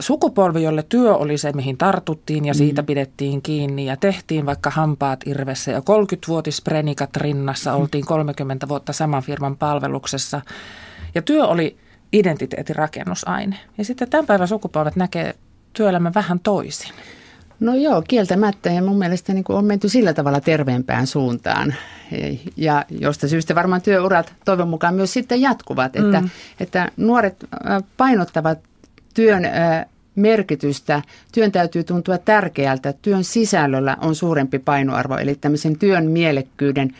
sukupolvi, 0.00 0.62
jolle 0.62 0.84
työ 0.88 1.16
oli 1.16 1.38
se, 1.38 1.52
mihin 1.52 1.78
tartuttiin 1.78 2.44
ja 2.44 2.54
siitä 2.54 2.82
mm. 2.82 2.86
pidettiin 2.86 3.42
kiinni 3.42 3.86
ja 3.86 3.96
tehtiin 3.96 4.46
vaikka 4.46 4.70
hampaat 4.70 5.20
irvessä 5.26 5.70
ja 5.70 5.78
30-vuotisprenikat 5.80 7.16
rinnassa, 7.16 7.72
mm. 7.72 7.80
oltiin 7.80 8.06
30 8.06 8.68
vuotta 8.68 8.92
saman 8.92 9.22
firman 9.22 9.56
palveluksessa 9.56 10.40
ja 11.14 11.22
työ 11.22 11.46
oli 11.46 11.76
identiteetin 12.12 12.76
rakennusaine. 12.76 13.56
Ja 13.78 13.84
sitten 13.84 14.10
tämän 14.10 14.26
päivän 14.26 14.48
sukupolvet 14.48 14.96
näkee 14.96 15.34
työelämän 15.72 16.14
vähän 16.14 16.40
toisin. 16.40 16.92
No 17.60 17.74
joo, 17.74 18.02
kieltämättä 18.08 18.70
ja 18.70 18.82
mun 18.82 18.98
mielestä 18.98 19.32
niin 19.32 19.44
on 19.48 19.64
menty 19.64 19.88
sillä 19.88 20.14
tavalla 20.14 20.40
terveempään 20.40 21.06
suuntaan. 21.06 21.74
Ja 22.56 22.84
josta 22.90 23.28
syystä 23.28 23.54
varmaan 23.54 23.82
työurat 23.82 24.32
toivon 24.44 24.68
mukaan 24.68 24.94
myös 24.94 25.12
sitten 25.12 25.40
jatkuvat, 25.40 25.96
että, 25.96 26.20
mm. 26.20 26.30
että 26.60 26.90
nuoret 26.96 27.44
painottavat 27.96 28.58
työn 29.18 29.42
merkitystä. 30.14 31.02
Työn 31.32 31.52
täytyy 31.52 31.84
tuntua 31.84 32.18
tärkeältä. 32.18 32.94
Työn 33.02 33.24
sisällöllä 33.24 33.96
on 34.00 34.14
suurempi 34.14 34.58
painoarvo, 34.58 35.16
eli 35.16 35.34
tämmöisen 35.34 35.78
työn 35.78 36.06
mielekkyyden 36.06 36.94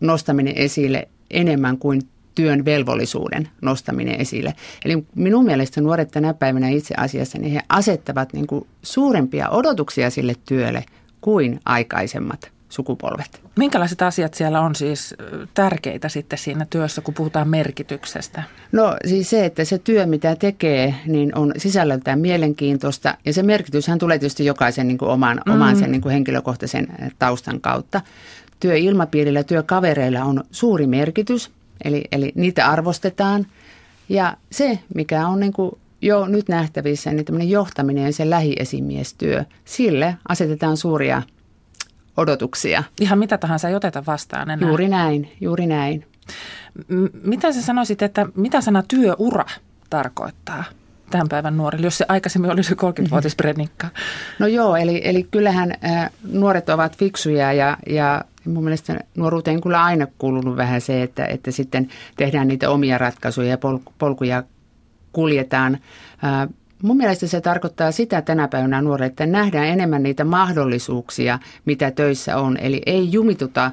nostaminen 0.00 0.56
esille 0.56 1.08
enemmän 1.30 1.78
kuin 1.78 2.02
työn 2.34 2.64
velvollisuuden 2.64 3.48
nostaminen 3.60 4.20
esille. 4.20 4.54
Eli 4.84 5.04
minun 5.14 5.44
mielestä 5.44 5.80
nuoret 5.80 6.10
tänä 6.10 6.34
päivänä 6.34 6.68
itse 6.68 6.94
asiassa, 6.96 7.38
niin 7.38 7.52
he 7.52 7.60
asettavat 7.68 8.32
niin 8.32 8.46
kuin 8.46 8.66
suurempia 8.82 9.50
odotuksia 9.50 10.10
sille 10.10 10.34
työlle 10.44 10.84
kuin 11.20 11.60
aikaisemmat 11.64 12.50
sukupolvet. 12.70 13.42
Minkälaiset 13.56 14.02
asiat 14.02 14.34
siellä 14.34 14.60
on 14.60 14.74
siis 14.74 15.14
tärkeitä 15.54 16.08
sitten 16.08 16.38
siinä 16.38 16.66
työssä, 16.70 17.00
kun 17.00 17.14
puhutaan 17.14 17.48
merkityksestä? 17.48 18.42
No 18.72 18.96
siis 19.06 19.30
se, 19.30 19.44
että 19.44 19.64
se 19.64 19.78
työ, 19.78 20.06
mitä 20.06 20.36
tekee, 20.36 20.94
niin 21.06 21.38
on 21.38 21.52
sisällöltään 21.56 22.20
mielenkiintoista 22.20 23.14
ja 23.24 23.32
se 23.32 23.42
merkityshän 23.42 23.98
tulee 23.98 24.18
tietysti 24.18 24.44
jokaisen 24.44 24.88
niin 24.88 24.98
kuin 24.98 25.10
oman, 25.10 25.40
mm. 25.46 25.52
oman 25.52 25.76
sen 25.76 25.92
niin 25.92 26.02
kuin 26.02 26.12
henkilökohtaisen 26.12 26.88
taustan 27.18 27.60
kautta. 27.60 28.00
Työilmapiirillä, 28.60 29.42
työkavereilla 29.42 30.24
on 30.24 30.44
suuri 30.50 30.86
merkitys, 30.86 31.50
eli, 31.84 32.04
eli 32.12 32.32
niitä 32.34 32.66
arvostetaan 32.66 33.46
ja 34.08 34.36
se, 34.52 34.78
mikä 34.94 35.28
on 35.28 35.40
niin 35.40 35.52
kuin 35.52 35.72
jo 36.02 36.26
nyt 36.26 36.48
nähtävissä, 36.48 37.12
niin 37.12 37.24
tämmöinen 37.24 37.50
johtaminen 37.50 38.04
ja 38.04 38.12
se 38.12 38.30
lähiesimiestyö, 38.30 39.44
sille 39.64 40.16
asetetaan 40.28 40.76
suuria 40.76 41.22
odotuksia. 42.20 42.82
Ihan 43.00 43.18
mitä 43.18 43.38
tahansa 43.38 43.68
ei 43.68 43.74
oteta 43.74 44.02
vastaan 44.06 44.50
enää. 44.50 44.68
Juuri 44.68 44.88
näin, 44.88 45.32
juuri 45.40 45.66
näin. 45.66 46.06
M- 46.88 47.06
mitä 47.22 47.52
sä 47.52 47.62
sanoisit, 47.62 48.02
että 48.02 48.26
mitä 48.34 48.60
sana 48.60 48.82
työura 48.88 49.44
tarkoittaa? 49.90 50.64
tämän 51.10 51.28
päivän 51.28 51.56
nuorille, 51.56 51.86
jos 51.86 51.98
se 51.98 52.04
aikaisemmin 52.08 52.50
oli 52.50 52.62
se 52.62 52.74
30-vuotisprenikka? 52.74 53.88
No 54.38 54.46
joo, 54.46 54.76
eli, 54.76 55.00
eli 55.04 55.22
kyllähän 55.30 55.74
äh, 55.84 56.10
nuoret 56.32 56.68
ovat 56.68 56.96
fiksuja 56.96 57.52
ja, 57.52 57.76
ja 57.86 58.24
mun 58.44 58.64
mielestä 58.64 59.00
nuoruuteen 59.16 59.60
kyllä 59.60 59.84
aina 59.84 60.06
kuulunut 60.18 60.56
vähän 60.56 60.80
se, 60.80 61.02
että, 61.02 61.26
että 61.26 61.50
sitten 61.50 61.88
tehdään 62.16 62.48
niitä 62.48 62.70
omia 62.70 62.98
ratkaisuja 62.98 63.48
ja 63.48 63.58
polkuja 63.98 64.42
kuljetaan. 65.12 65.78
Äh, 66.24 66.48
Mun 66.82 66.96
mielestä 66.96 67.26
se 67.26 67.40
tarkoittaa 67.40 67.92
sitä 67.92 68.22
tänä 68.22 68.48
päivänä 68.48 68.82
nuorille, 68.82 69.06
että 69.06 69.26
nähdään 69.26 69.66
enemmän 69.66 70.02
niitä 70.02 70.24
mahdollisuuksia, 70.24 71.38
mitä 71.64 71.90
töissä 71.90 72.36
on. 72.36 72.56
Eli 72.56 72.82
ei 72.86 73.12
jumituta 73.12 73.70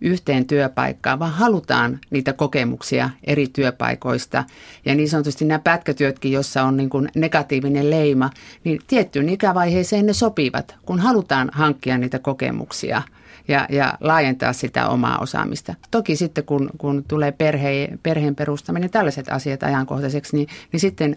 yhteen 0.00 0.46
työpaikkaan, 0.46 1.18
vaan 1.18 1.32
halutaan 1.32 1.98
niitä 2.10 2.32
kokemuksia 2.32 3.10
eri 3.24 3.46
työpaikoista. 3.52 4.44
Ja 4.84 4.94
niin 4.94 5.08
sanotusti 5.08 5.44
nämä 5.44 5.58
pätkätyötkin, 5.58 6.32
jossa 6.32 6.62
on 6.62 6.76
niin 6.76 6.90
kuin 6.90 7.08
negatiivinen 7.14 7.90
leima, 7.90 8.30
niin 8.64 8.80
tiettyyn 8.86 9.28
ikävaiheeseen 9.28 10.06
ne 10.06 10.12
sopivat, 10.12 10.74
kun 10.86 11.00
halutaan 11.00 11.50
hankkia 11.52 11.98
niitä 11.98 12.18
kokemuksia 12.18 13.02
ja, 13.48 13.66
ja 13.70 13.94
laajentaa 14.00 14.52
sitä 14.52 14.88
omaa 14.88 15.18
osaamista. 15.18 15.74
Toki 15.90 16.16
sitten 16.16 16.44
kun, 16.44 16.70
kun 16.78 17.04
tulee 17.08 17.32
perhe, 17.32 17.88
perheen 18.02 18.34
perustaminen, 18.34 18.90
tällaiset 18.90 19.28
asiat 19.28 19.62
ajankohtaiseksi, 19.62 20.36
niin, 20.36 20.48
niin 20.72 20.80
sitten 20.80 21.16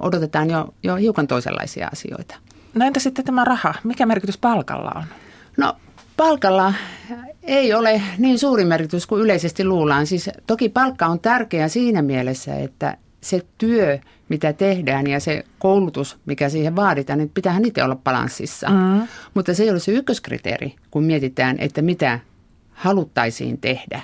odotetaan 0.00 0.50
jo, 0.50 0.74
jo 0.82 0.96
hiukan 0.96 1.26
toisenlaisia 1.26 1.88
asioita. 1.92 2.34
No 2.74 2.86
entä 2.86 3.00
sitten 3.00 3.24
tämä 3.24 3.44
raha? 3.44 3.74
Mikä 3.84 4.06
merkitys 4.06 4.38
palkalla 4.38 4.92
on? 4.96 5.04
No 5.56 5.76
palkalla 6.16 6.74
ei 7.42 7.74
ole 7.74 8.02
niin 8.18 8.38
suuri 8.38 8.64
merkitys 8.64 9.06
kuin 9.06 9.22
yleisesti 9.22 9.64
luullaan. 9.64 10.06
Siis 10.06 10.30
toki 10.46 10.68
palkka 10.68 11.06
on 11.06 11.20
tärkeä 11.20 11.68
siinä 11.68 12.02
mielessä, 12.02 12.56
että 12.56 12.96
se 13.20 13.46
työ, 13.58 13.98
mitä 14.28 14.52
tehdään 14.52 15.06
ja 15.06 15.20
se 15.20 15.44
koulutus, 15.58 16.18
mikä 16.26 16.48
siihen 16.48 16.76
vaaditaan, 16.76 17.18
niin 17.18 17.30
pitäähän 17.34 17.62
niitä 17.62 17.84
olla 17.84 17.96
balanssissa. 17.96 18.68
Mm. 18.68 19.08
Mutta 19.34 19.54
se 19.54 19.62
ei 19.62 19.70
ole 19.70 19.78
se 19.78 19.92
ykköskriteeri, 19.92 20.74
kun 20.90 21.04
mietitään, 21.04 21.56
että 21.58 21.82
mitä 21.82 22.18
haluttaisiin 22.72 23.58
tehdä 23.58 24.02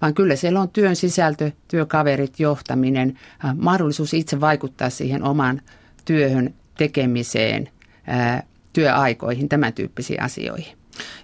vaan 0.00 0.14
kyllä 0.14 0.36
siellä 0.36 0.60
on 0.60 0.68
työn 0.68 0.96
sisältö, 0.96 1.50
työkaverit, 1.68 2.40
johtaminen, 2.40 3.18
äh, 3.44 3.56
mahdollisuus 3.56 4.14
itse 4.14 4.40
vaikuttaa 4.40 4.90
siihen 4.90 5.22
omaan 5.22 5.62
työhön, 6.04 6.54
tekemiseen, 6.78 7.68
äh, 8.08 8.42
työaikoihin, 8.72 9.48
tämän 9.48 9.72
tyyppisiin 9.72 10.22
asioihin. 10.22 10.76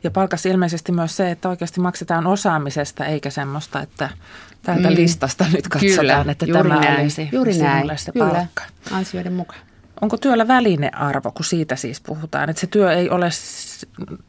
Ja 0.05 0.11
palkas 0.11 0.47
ilmeisesti 0.47 0.93
myös 0.93 1.17
se, 1.17 1.31
että 1.31 1.49
oikeasti 1.49 1.81
maksetaan 1.81 2.27
osaamisesta 2.27 3.07
eikä 3.07 3.31
semmoista, 3.31 3.81
että 3.81 4.09
tältä 4.63 4.91
mm. 4.91 4.97
listasta 4.97 5.45
nyt 5.53 5.69
katsotaan, 5.69 5.97
Kyllä, 5.97 6.25
että 6.29 6.47
tämä 6.47 6.81
näin. 6.81 7.01
olisi 7.01 7.29
juuri 7.33 7.59
näin. 7.59 7.91
se 7.97 8.13
Kyllä, 8.13 8.27
palkka. 8.27 8.63
ansioiden 8.91 9.33
mukaan. 9.33 9.61
Onko 10.03 10.17
työllä 10.17 10.49
välinearvo, 10.49 11.31
kun 11.31 11.45
siitä 11.45 11.77
siis 11.77 12.01
puhutaan, 12.01 12.51
että 12.51 12.61
se 12.61 12.67
työ 12.67 12.93
ei 12.93 13.11
ole 13.11 13.29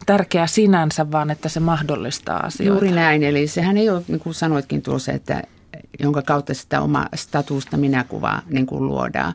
tärkeä 0.06 0.48
sinänsä, 0.48 1.12
vaan 1.12 1.32
että 1.32 1.50
se 1.50 1.60
mahdollistaa 1.60 2.38
asioita? 2.46 2.74
Juuri 2.74 2.92
näin, 2.96 3.24
eli 3.24 3.48
sehän 3.48 3.78
ei 3.78 3.90
ole, 3.90 4.04
niin 4.08 4.20
kuin 4.20 4.34
sanoitkin 4.34 4.82
tuossa, 4.82 5.12
että 5.12 5.44
jonka 6.00 6.22
kautta 6.22 6.54
sitä 6.54 6.82
omaa 6.82 7.08
statusta 7.16 7.78
minäkuvaa 7.78 8.42
niin 8.50 8.66
kuin 8.66 8.88
luodaan. 8.88 9.34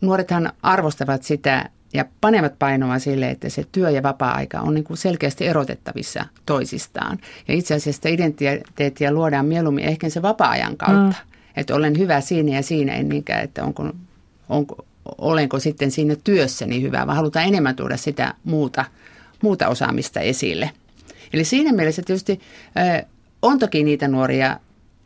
Nuorethan 0.00 0.52
arvostavat 0.62 1.22
sitä 1.22 1.70
ja 1.94 2.04
panevat 2.20 2.58
painoa 2.58 2.98
sille, 2.98 3.30
että 3.30 3.48
se 3.48 3.64
työ 3.72 3.90
ja 3.90 4.02
vapaa-aika 4.02 4.60
on 4.60 4.74
niin 4.74 4.84
kuin 4.84 4.96
selkeästi 4.96 5.46
erotettavissa 5.46 6.24
toisistaan. 6.46 7.18
Ja 7.48 7.54
itse 7.54 7.74
asiassa 7.74 7.96
sitä 7.96 8.08
identiteettiä 8.08 9.12
luodaan 9.12 9.46
mieluummin 9.46 9.84
ehkä 9.84 10.08
se 10.08 10.22
vapaa-ajan 10.22 10.76
kautta. 10.76 11.16
Mm. 11.26 11.32
Että 11.56 11.74
olen 11.74 11.98
hyvä 11.98 12.20
siinä 12.20 12.56
ja 12.56 12.62
siinä, 12.62 12.94
en 12.94 13.08
niinkään, 13.08 13.44
että 13.44 13.64
onko, 13.64 13.92
onko, 14.48 14.86
olenko 15.18 15.58
sitten 15.58 15.90
siinä 15.90 16.16
työssäni 16.24 16.82
hyvä, 16.82 17.06
vaan 17.06 17.16
halutaan 17.16 17.46
enemmän 17.46 17.76
tuoda 17.76 17.96
sitä 17.96 18.34
muuta, 18.44 18.84
muuta 19.42 19.68
osaamista 19.68 20.20
esille. 20.20 20.70
Eli 21.32 21.44
siinä 21.44 21.72
mielessä 21.72 22.02
tietysti 22.02 22.40
on 23.42 23.58
toki 23.58 23.84
niitä 23.84 24.08
nuoria, 24.08 24.60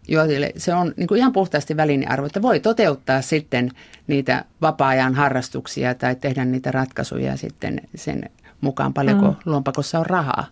joille 0.08 0.52
se 0.56 0.74
on 0.74 0.94
niin 0.96 1.06
kuin 1.06 1.18
ihan 1.18 1.32
puhtaasti 1.32 1.76
välinearvo, 1.76 2.26
että 2.26 2.42
voi 2.42 2.60
toteuttaa 2.60 3.22
sitten 3.22 3.70
niitä 4.06 4.44
vapaa-ajan 4.62 5.14
harrastuksia 5.14 5.94
tai 5.94 6.16
tehdä 6.16 6.44
niitä 6.44 6.70
ratkaisuja 6.70 7.36
sitten 7.36 7.80
sen 7.94 8.30
mukaan 8.60 8.94
paljonko 8.94 9.26
mm. 9.26 9.36
lompakossa 9.44 9.98
on 9.98 10.06
rahaa. 10.06 10.46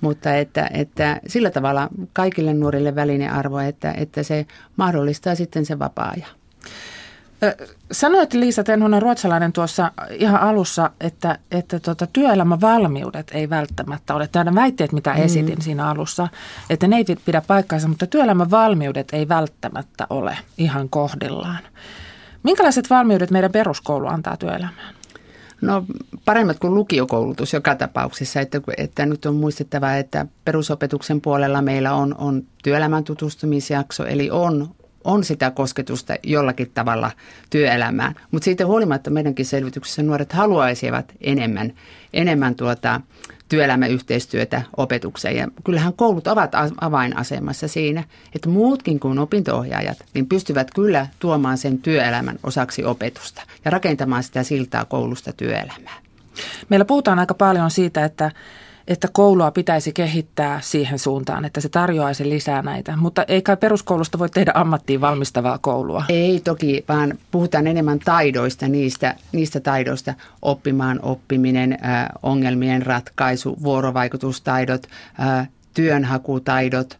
Mutta 0.00 0.34
että, 0.34 0.70
että 0.74 1.20
sillä 1.26 1.50
tavalla 1.50 1.88
kaikille 2.12 2.54
nuorille 2.54 2.94
välinearvo, 2.94 3.58
että, 3.58 3.92
että 3.96 4.22
se 4.22 4.46
mahdollistaa 4.76 5.34
sitten 5.34 5.66
se 5.66 5.78
vapaa-ajan. 5.78 6.30
Sanoit 7.92 8.32
Liisa 8.32 8.64
Tenhonen 8.64 9.02
ruotsalainen 9.02 9.52
tuossa 9.52 9.92
ihan 10.10 10.40
alussa, 10.40 10.90
että, 11.00 11.38
että 11.50 11.80
tuota, 11.80 12.06
työelämävalmiudet 12.06 13.30
ei 13.34 13.50
välttämättä 13.50 14.14
ole. 14.14 14.28
Tämä 14.28 14.54
väitteet, 14.54 14.92
mitä 14.92 15.14
mm. 15.14 15.22
esitin 15.22 15.62
siinä 15.62 15.88
alussa, 15.88 16.28
että 16.70 16.88
ne 16.88 16.96
ei 16.96 17.04
pidä 17.24 17.42
paikkaansa, 17.46 17.88
mutta 17.88 18.06
työelämävalmiudet 18.06 19.08
ei 19.12 19.28
välttämättä 19.28 20.06
ole 20.10 20.38
ihan 20.58 20.88
kohdillaan. 20.88 21.58
Minkälaiset 22.42 22.90
valmiudet 22.90 23.30
meidän 23.30 23.52
peruskoulu 23.52 24.06
antaa 24.06 24.36
työelämään? 24.36 24.94
No 25.60 25.84
paremmat 26.24 26.58
kuin 26.58 26.74
lukiokoulutus 26.74 27.52
joka 27.52 27.74
tapauksessa, 27.74 28.40
että, 28.40 28.60
että 28.76 29.06
nyt 29.06 29.26
on 29.26 29.36
muistettava, 29.36 29.94
että 29.94 30.26
perusopetuksen 30.44 31.20
puolella 31.20 31.62
meillä 31.62 31.94
on, 31.94 32.14
on 32.18 32.42
työelämän 32.62 33.04
tutustumisjakso, 33.04 34.04
eli 34.04 34.30
on 34.30 34.74
on 35.04 35.24
sitä 35.24 35.50
kosketusta 35.50 36.14
jollakin 36.22 36.70
tavalla 36.74 37.10
työelämään. 37.50 38.14
Mutta 38.30 38.44
siitä 38.44 38.66
huolimatta 38.66 39.10
meidänkin 39.10 39.46
selvityksessä 39.46 40.02
nuoret 40.02 40.32
haluaisivat 40.32 41.12
enemmän, 41.20 41.72
enemmän 42.12 42.54
tuota 42.54 43.00
työelämäyhteistyötä 43.48 44.62
opetukseen. 44.76 45.36
Ja 45.36 45.48
kyllähän 45.64 45.92
koulut 45.92 46.26
ovat 46.26 46.52
avainasemassa 46.80 47.68
siinä, 47.68 48.04
että 48.34 48.48
muutkin 48.48 49.00
kuin 49.00 49.18
opintoohjaajat 49.18 49.98
niin 50.14 50.26
pystyvät 50.26 50.70
kyllä 50.74 51.06
tuomaan 51.18 51.58
sen 51.58 51.78
työelämän 51.78 52.38
osaksi 52.42 52.84
opetusta 52.84 53.42
ja 53.64 53.70
rakentamaan 53.70 54.22
sitä 54.22 54.42
siltaa 54.42 54.84
koulusta 54.84 55.32
työelämään. 55.32 56.02
Meillä 56.68 56.84
puhutaan 56.84 57.18
aika 57.18 57.34
paljon 57.34 57.70
siitä, 57.70 58.04
että 58.04 58.30
että 58.90 59.08
koulua 59.12 59.50
pitäisi 59.50 59.92
kehittää 59.92 60.60
siihen 60.60 60.98
suuntaan, 60.98 61.44
että 61.44 61.60
se 61.60 61.68
tarjoaisi 61.68 62.28
lisää 62.28 62.62
näitä. 62.62 62.96
Mutta 62.96 63.24
ei 63.28 63.42
kai 63.42 63.56
peruskoulusta 63.56 64.18
voi 64.18 64.30
tehdä 64.30 64.52
ammattiin 64.54 65.00
valmistavaa 65.00 65.58
koulua. 65.58 66.04
Ei 66.08 66.40
toki, 66.40 66.84
vaan 66.88 67.18
puhutaan 67.30 67.66
enemmän 67.66 67.98
taidoista, 67.98 68.68
niistä, 68.68 69.14
niistä 69.32 69.60
taidoista, 69.60 70.14
oppimaan 70.42 71.00
oppiminen, 71.02 71.78
ongelmien 72.22 72.86
ratkaisu, 72.86 73.56
vuorovaikutustaidot, 73.62 74.86
työnhakutaidot, 75.74 76.98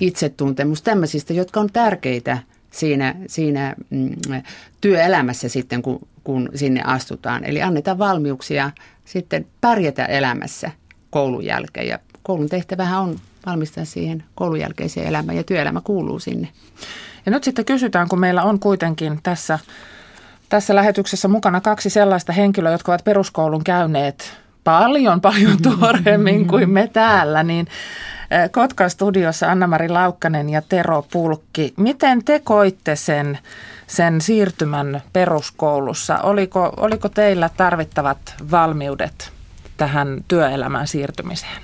itsetuntemus, 0.00 0.82
tämmöisistä, 0.82 1.32
jotka 1.32 1.60
on 1.60 1.68
tärkeitä 1.72 2.38
siinä, 2.70 3.14
siinä 3.26 3.74
mm, 3.90 4.10
työelämässä 4.80 5.48
sitten, 5.48 5.82
kun, 5.82 6.00
kun 6.24 6.48
sinne 6.54 6.82
astutaan. 6.84 7.44
Eli 7.44 7.62
annetaan 7.62 7.98
valmiuksia 7.98 8.70
sitten 9.04 9.46
pärjätä 9.60 10.04
elämässä– 10.04 10.70
koulun 11.10 11.44
jälkeen. 11.44 11.88
Ja 11.88 11.98
koulun 12.22 12.48
tehtävähän 12.48 13.00
on 13.00 13.16
valmistaa 13.46 13.84
siihen 13.84 14.24
koulun 14.34 14.60
jälkeiseen 14.60 15.06
elämään 15.06 15.36
ja 15.36 15.44
työelämä 15.44 15.80
kuuluu 15.80 16.18
sinne. 16.18 16.48
Ja 17.26 17.32
nyt 17.32 17.44
sitten 17.44 17.64
kysytään, 17.64 18.08
kun 18.08 18.20
meillä 18.20 18.42
on 18.42 18.60
kuitenkin 18.60 19.20
tässä, 19.22 19.58
tässä 20.48 20.74
lähetyksessä 20.74 21.28
mukana 21.28 21.60
kaksi 21.60 21.90
sellaista 21.90 22.32
henkilöä, 22.32 22.72
jotka 22.72 22.92
ovat 22.92 23.04
peruskoulun 23.04 23.64
käyneet 23.64 24.36
paljon, 24.64 25.20
paljon 25.20 25.62
tuoreemmin 25.62 26.46
kuin 26.46 26.70
me 26.70 26.88
täällä, 26.92 27.42
niin 27.42 27.66
eh, 28.30 28.50
Kotkan 28.50 28.90
studiossa 28.90 29.50
Anna-Mari 29.50 29.88
Laukkanen 29.88 30.50
ja 30.50 30.62
Tero 30.62 31.06
Pulkki. 31.12 31.74
Miten 31.76 32.24
te 32.24 32.40
koitte 32.44 32.96
sen, 32.96 33.38
sen 33.86 34.20
siirtymän 34.20 35.02
peruskoulussa? 35.12 36.18
Oliko, 36.18 36.72
oliko 36.76 37.08
teillä 37.08 37.50
tarvittavat 37.56 38.18
valmiudet 38.50 39.35
tähän 39.76 40.24
työelämään 40.28 40.86
siirtymiseen? 40.86 41.62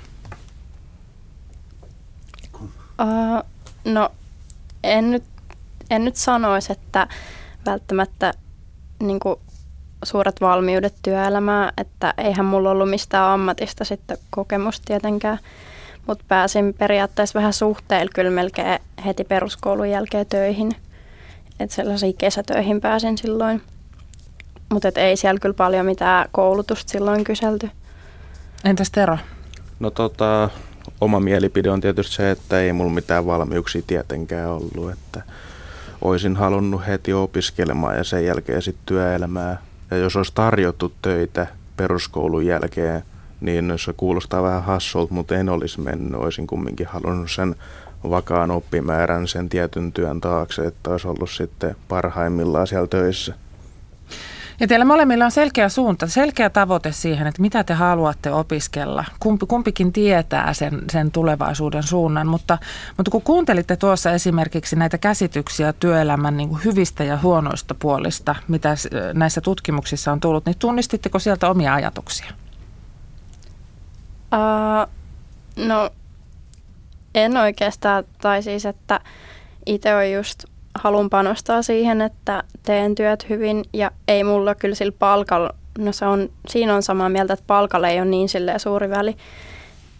Uh, 3.01 3.43
no 3.85 4.09
en 4.83 5.11
nyt, 5.11 5.23
en 5.89 6.05
nyt 6.05 6.15
sanoisi, 6.15 6.71
että 6.71 7.07
välttämättä 7.65 8.33
niin 8.99 9.19
kuin, 9.19 9.39
suuret 10.03 10.41
valmiudet 10.41 10.93
työelämään, 11.03 11.73
että 11.77 12.13
eihän 12.17 12.45
mulla 12.45 12.71
ollut 12.71 12.89
mistään 12.89 13.29
ammatista 13.29 13.85
sitten 13.85 14.17
kokemusta 14.29 14.85
tietenkään, 14.85 15.39
mutta 16.07 16.25
pääsin 16.27 16.73
periaatteessa 16.73 17.39
vähän 17.39 17.53
suhteilla 17.53 18.11
kyllä 18.15 18.31
melkein 18.31 18.79
heti 19.05 19.23
peruskoulun 19.23 19.89
jälkeen 19.89 20.25
töihin, 20.25 20.71
että 21.59 21.75
sellaisiin 21.75 22.17
kesätöihin 22.17 22.81
pääsin 22.81 23.17
silloin, 23.17 23.61
mutta 24.71 24.91
ei 24.95 25.17
siellä 25.17 25.39
kyllä 25.39 25.53
paljon 25.53 25.85
mitään 25.85 26.29
koulutusta 26.31 26.91
silloin 26.91 27.23
kyselty. 27.23 27.69
Entäs 28.63 28.91
Tero? 28.91 29.17
No 29.79 29.91
tota, 29.91 30.49
oma 31.01 31.19
mielipide 31.19 31.69
on 31.69 31.81
tietysti 31.81 32.15
se, 32.15 32.31
että 32.31 32.59
ei 32.59 32.73
mulla 32.73 32.91
mitään 32.91 33.25
valmiuksia 33.25 33.81
tietenkään 33.87 34.49
ollut, 34.49 34.91
että 34.91 35.21
olisin 36.01 36.35
halunnut 36.35 36.87
heti 36.87 37.13
opiskelemaan 37.13 37.97
ja 37.97 38.03
sen 38.03 38.25
jälkeen 38.25 38.61
sitten 38.61 38.85
työelämää. 38.85 39.57
Ja 39.91 39.97
jos 39.97 40.15
olisi 40.15 40.31
tarjottu 40.35 40.93
töitä 41.01 41.47
peruskoulun 41.77 42.45
jälkeen, 42.45 43.03
niin 43.41 43.73
se 43.75 43.93
kuulostaa 43.97 44.43
vähän 44.43 44.63
hassulta, 44.63 45.13
mutta 45.13 45.35
en 45.35 45.49
olisi 45.49 45.81
mennyt. 45.81 46.21
Olisin 46.21 46.47
kumminkin 46.47 46.87
halunnut 46.87 47.31
sen 47.31 47.55
vakaan 48.09 48.51
oppimäärän 48.51 49.27
sen 49.27 49.49
tietyn 49.49 49.91
työn 49.91 50.21
taakse, 50.21 50.61
että 50.61 50.89
olisi 50.89 51.07
ollut 51.07 51.29
sitten 51.29 51.75
parhaimmillaan 51.87 52.67
siellä 52.67 52.87
töissä. 52.87 53.33
Ja 54.59 54.67
teillä 54.67 54.85
molemmilla 54.85 55.25
on 55.25 55.31
selkeä 55.31 55.69
suunta, 55.69 56.07
selkeä 56.07 56.49
tavoite 56.49 56.91
siihen, 56.91 57.27
että 57.27 57.41
mitä 57.41 57.63
te 57.63 57.73
haluatte 57.73 58.31
opiskella. 58.31 59.05
Kumpi, 59.19 59.45
kumpikin 59.45 59.93
tietää 59.93 60.53
sen, 60.53 60.81
sen 60.91 61.11
tulevaisuuden 61.11 61.83
suunnan, 61.83 62.27
mutta, 62.27 62.57
mutta 62.97 63.11
kun 63.11 63.21
kuuntelitte 63.21 63.75
tuossa 63.75 64.11
esimerkiksi 64.11 64.75
näitä 64.75 64.97
käsityksiä 64.97 65.73
työelämän 65.73 66.37
niin 66.37 66.49
kuin 66.49 66.63
hyvistä 66.63 67.03
ja 67.03 67.17
huonoista 67.17 67.75
puolista, 67.75 68.35
mitä 68.47 68.75
näissä 69.13 69.41
tutkimuksissa 69.41 70.11
on 70.11 70.19
tullut, 70.19 70.45
niin 70.45 70.57
tunnistitteko 70.59 71.19
sieltä 71.19 71.49
omia 71.49 71.73
ajatuksia? 71.73 72.31
Uh, 74.33 74.89
no 75.55 75.89
en 77.15 77.37
oikeastaan, 77.37 78.03
tai 78.21 78.43
siis 78.43 78.65
että 78.65 78.99
itse 79.65 79.95
on 79.95 80.11
just 80.11 80.45
halun 80.75 81.09
panostaa 81.09 81.61
siihen, 81.61 82.01
että 82.01 82.43
teen 82.63 82.95
työt 82.95 83.29
hyvin 83.29 83.63
ja 83.73 83.91
ei 84.07 84.23
mulla 84.23 84.55
kyllä 84.55 84.75
sillä 84.75 84.93
palkalla, 84.99 85.49
no 85.77 85.91
se 85.91 86.05
on, 86.05 86.29
siinä 86.47 86.75
on 86.75 86.83
samaa 86.83 87.09
mieltä, 87.09 87.33
että 87.33 87.43
palkalla 87.47 87.87
ei 87.87 87.99
ole 87.99 88.09
niin 88.09 88.29
silleen 88.29 88.59
suuri 88.59 88.89
väli. 88.89 89.15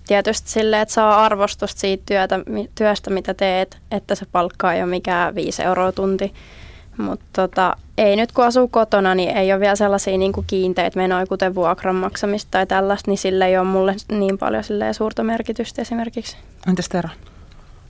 Tietysti 0.07 0.49
silleen, 0.49 0.81
että 0.81 0.93
saa 0.93 1.25
arvostusta 1.25 1.79
siitä 1.79 2.03
työtä, 2.05 2.39
työstä, 2.75 3.09
mitä 3.09 3.33
teet, 3.33 3.77
että 3.91 4.15
se 4.15 4.25
palkka 4.31 4.73
ei 4.73 4.81
ole 4.83 4.89
mikään 4.89 5.35
5 5.35 5.63
euroa 5.63 5.91
tunti. 5.91 6.33
Mutta 6.97 7.25
tota, 7.33 7.77
ei 7.97 8.15
nyt 8.15 8.31
kun 8.31 8.45
asuu 8.45 8.67
kotona, 8.67 9.15
niin 9.15 9.37
ei 9.37 9.53
ole 9.53 9.59
vielä 9.59 9.75
sellaisia 9.75 10.17
niin 10.17 10.33
kuin 10.33 10.47
kiinteitä 10.47 10.99
menoja, 10.99 11.27
kuten 11.27 11.55
vuokran 11.55 11.95
maksamista 11.95 12.51
tai 12.51 12.67
tällaista, 12.67 13.11
niin 13.11 13.17
sille 13.17 13.45
ei 13.45 13.57
ole 13.57 13.67
mulle 13.67 13.95
niin 14.11 14.37
paljon 14.37 14.63
suurta 14.91 15.23
merkitystä 15.23 15.81
esimerkiksi. 15.81 16.37
Entäs 16.67 16.89
Tero? 16.89 17.09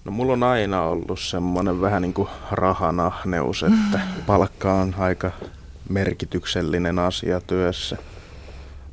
No 0.06 0.12
mulla 0.12 0.34
on 0.34 0.44
aina 0.44 0.82
ollut 0.82 1.20
semmoinen 1.20 1.82
vähän 1.82 2.02
niin 2.02 2.13
kuin 2.13 2.30
rahanahneus, 2.52 3.63
että 3.63 4.00
palkka 4.28 4.74
on 4.74 4.96
aika 4.98 5.32
merkityksellinen 5.89 7.00
asia 7.00 7.42
työssä. 7.42 7.98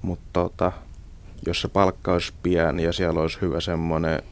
Mutta 0.03 0.27
tota, 0.33 0.73
jos 1.47 1.61
se 1.61 1.69
palkka 1.69 2.13
olisi 2.13 2.33
pieni 2.43 2.83
ja 2.83 2.93
siellä 2.93 3.21
olisi 3.21 3.39
hyvä 3.41 3.61
semmoinen 3.61 4.23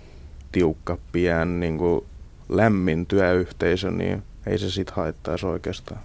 tiukka, 0.53 0.99
pieni, 1.13 1.53
niin 1.61 1.79
kuin 1.79 2.05
lämmin 2.49 3.07
työyhteisö, 3.07 3.91
niin 3.91 4.23
ei 4.47 4.59
se 4.59 4.71
sitten 4.71 4.97
haittaisi 4.97 5.47
oikeastaan. 5.47 6.01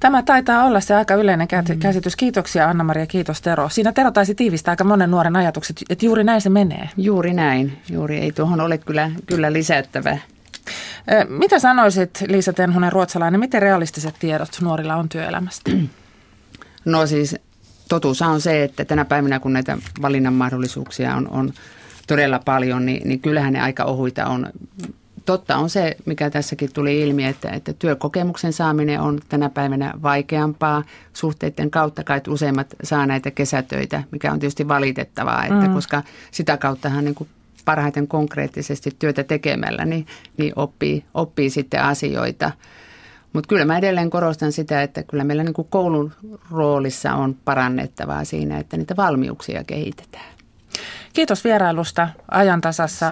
Tämä 0.00 0.22
taitaa 0.22 0.64
olla 0.64 0.80
se 0.80 0.94
aika 0.94 1.14
yleinen 1.14 1.48
mm. 1.68 1.78
käsitys. 1.78 2.16
Kiitoksia 2.16 2.68
Anna-Maria, 2.68 3.06
kiitos 3.06 3.42
Tero. 3.42 3.68
Siinä 3.68 3.92
Tero 3.92 4.10
taisi 4.10 4.34
tiivistää 4.34 4.72
aika 4.72 4.84
monen 4.84 5.10
nuoren 5.10 5.36
ajatukset, 5.36 5.76
että 5.90 6.06
juuri 6.06 6.24
näin 6.24 6.40
se 6.40 6.48
menee. 6.48 6.90
Juuri 6.96 7.32
näin. 7.32 7.78
Juuri 7.90 8.18
ei 8.18 8.32
tuohon 8.32 8.60
ole 8.60 8.78
kyllä, 8.78 9.10
kyllä 9.26 9.52
lisättävää. 9.52 10.18
Mitä 11.28 11.58
sanoisit, 11.58 12.24
Liisa 12.28 12.52
Tenhonen, 12.52 12.92
ruotsalainen, 12.92 13.40
miten 13.40 13.62
realistiset 13.62 14.14
tiedot 14.18 14.58
nuorilla 14.62 14.96
on 14.96 15.08
työelämästä? 15.08 15.70
No 16.84 17.06
siis 17.06 17.36
totuus 17.88 18.22
on 18.22 18.40
se, 18.40 18.64
että 18.64 18.84
tänä 18.84 19.04
päivänä 19.04 19.40
kun 19.40 19.52
näitä 19.52 19.78
valinnan 20.02 20.34
mahdollisuuksia 20.34 21.14
on, 21.14 21.28
on 21.30 21.52
todella 22.06 22.40
paljon, 22.44 22.86
niin, 22.86 23.08
niin 23.08 23.20
kyllähän 23.20 23.52
ne 23.52 23.60
aika 23.60 23.84
ohuita 23.84 24.26
on. 24.26 24.46
Totta 25.26 25.56
on 25.56 25.70
se, 25.70 25.96
mikä 26.04 26.30
tässäkin 26.30 26.72
tuli 26.72 27.00
ilmi, 27.00 27.24
että, 27.24 27.50
että 27.50 27.72
työkokemuksen 27.72 28.52
saaminen 28.52 29.00
on 29.00 29.18
tänä 29.28 29.50
päivänä 29.50 29.94
vaikeampaa. 30.02 30.82
Suhteiden 31.12 31.70
kautta 31.70 32.04
kai 32.04 32.20
useimmat 32.28 32.66
saa 32.82 33.06
näitä 33.06 33.30
kesätöitä, 33.30 34.02
mikä 34.10 34.32
on 34.32 34.38
tietysti 34.38 34.68
valitettavaa, 34.68 35.44
että 35.44 35.68
mm. 35.68 35.74
koska 35.74 36.02
sitä 36.30 36.56
kauttahan 36.56 37.04
niin 37.04 37.14
kuin 37.14 37.28
parhaiten 37.64 38.08
konkreettisesti 38.08 38.90
työtä 38.98 39.24
tekemällä, 39.24 39.84
niin, 39.84 40.06
niin 40.36 40.52
oppii, 40.56 41.04
oppii 41.14 41.50
sitten 41.50 41.82
asioita. 41.82 42.52
Mutta 43.32 43.48
kyllä 43.48 43.64
mä 43.64 43.78
edelleen 43.78 44.10
korostan 44.10 44.52
sitä, 44.52 44.82
että 44.82 45.02
kyllä 45.02 45.24
meillä 45.24 45.44
niin 45.44 45.54
kuin 45.54 45.68
koulun 45.70 46.12
roolissa 46.50 47.14
on 47.14 47.36
parannettavaa 47.44 48.24
siinä, 48.24 48.58
että 48.58 48.76
niitä 48.76 48.96
valmiuksia 48.96 49.64
kehitetään. 49.64 50.36
Kiitos 51.12 51.44
vierailusta 51.44 52.08
ajantasassa 52.30 53.04